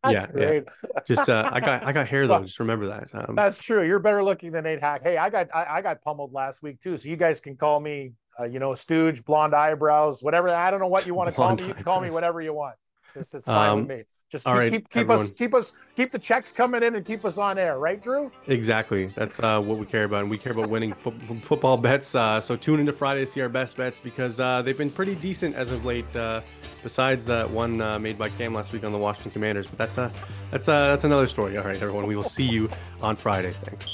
[0.08, 0.64] yeah, great.
[0.66, 1.00] yeah.
[1.06, 2.42] Just uh, I got I got hair though.
[2.44, 3.08] Just remember that.
[3.14, 3.82] Um, That's true.
[3.86, 5.02] You're better looking than Nate Hack.
[5.02, 6.96] Hey, I got I, I got pummeled last week too.
[6.96, 10.48] So you guys can call me, uh, you know, stooge, blonde eyebrows, whatever.
[10.48, 11.66] I don't know what you want to call me.
[11.66, 12.76] You can call me whatever you want.
[13.14, 14.04] It's, it's fine um, with me.
[14.30, 17.24] Just keep, right, keep, keep us keep us keep the checks coming in and keep
[17.24, 18.32] us on air, right, Drew?
[18.48, 19.06] Exactly.
[19.06, 21.12] That's uh, what we care about, and we care about winning fo-
[21.42, 22.14] football bets.
[22.14, 25.14] Uh, so tune into Friday to see our best bets because uh, they've been pretty
[25.14, 26.04] decent as of late.
[26.16, 26.40] Uh,
[26.82, 29.98] besides that one uh, made by Cam last week on the Washington Commanders, but that's
[29.98, 30.10] a uh,
[30.50, 31.56] that's uh, that's another story.
[31.56, 32.68] All right, everyone, we will see you
[33.02, 33.52] on Friday.
[33.52, 33.84] Thanks.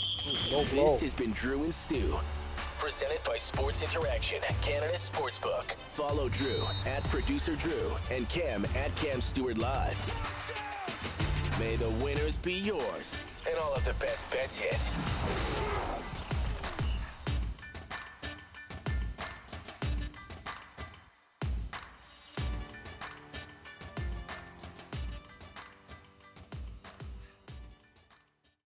[0.73, 2.19] This has been Drew and Stew
[2.81, 5.79] presented by Sports Interaction, Canada Sportsbook.
[5.91, 9.99] Follow Drew at producer Drew and Cam at Cam Stewart Live.
[11.61, 16.20] May the winners be yours and all of the best bets hit.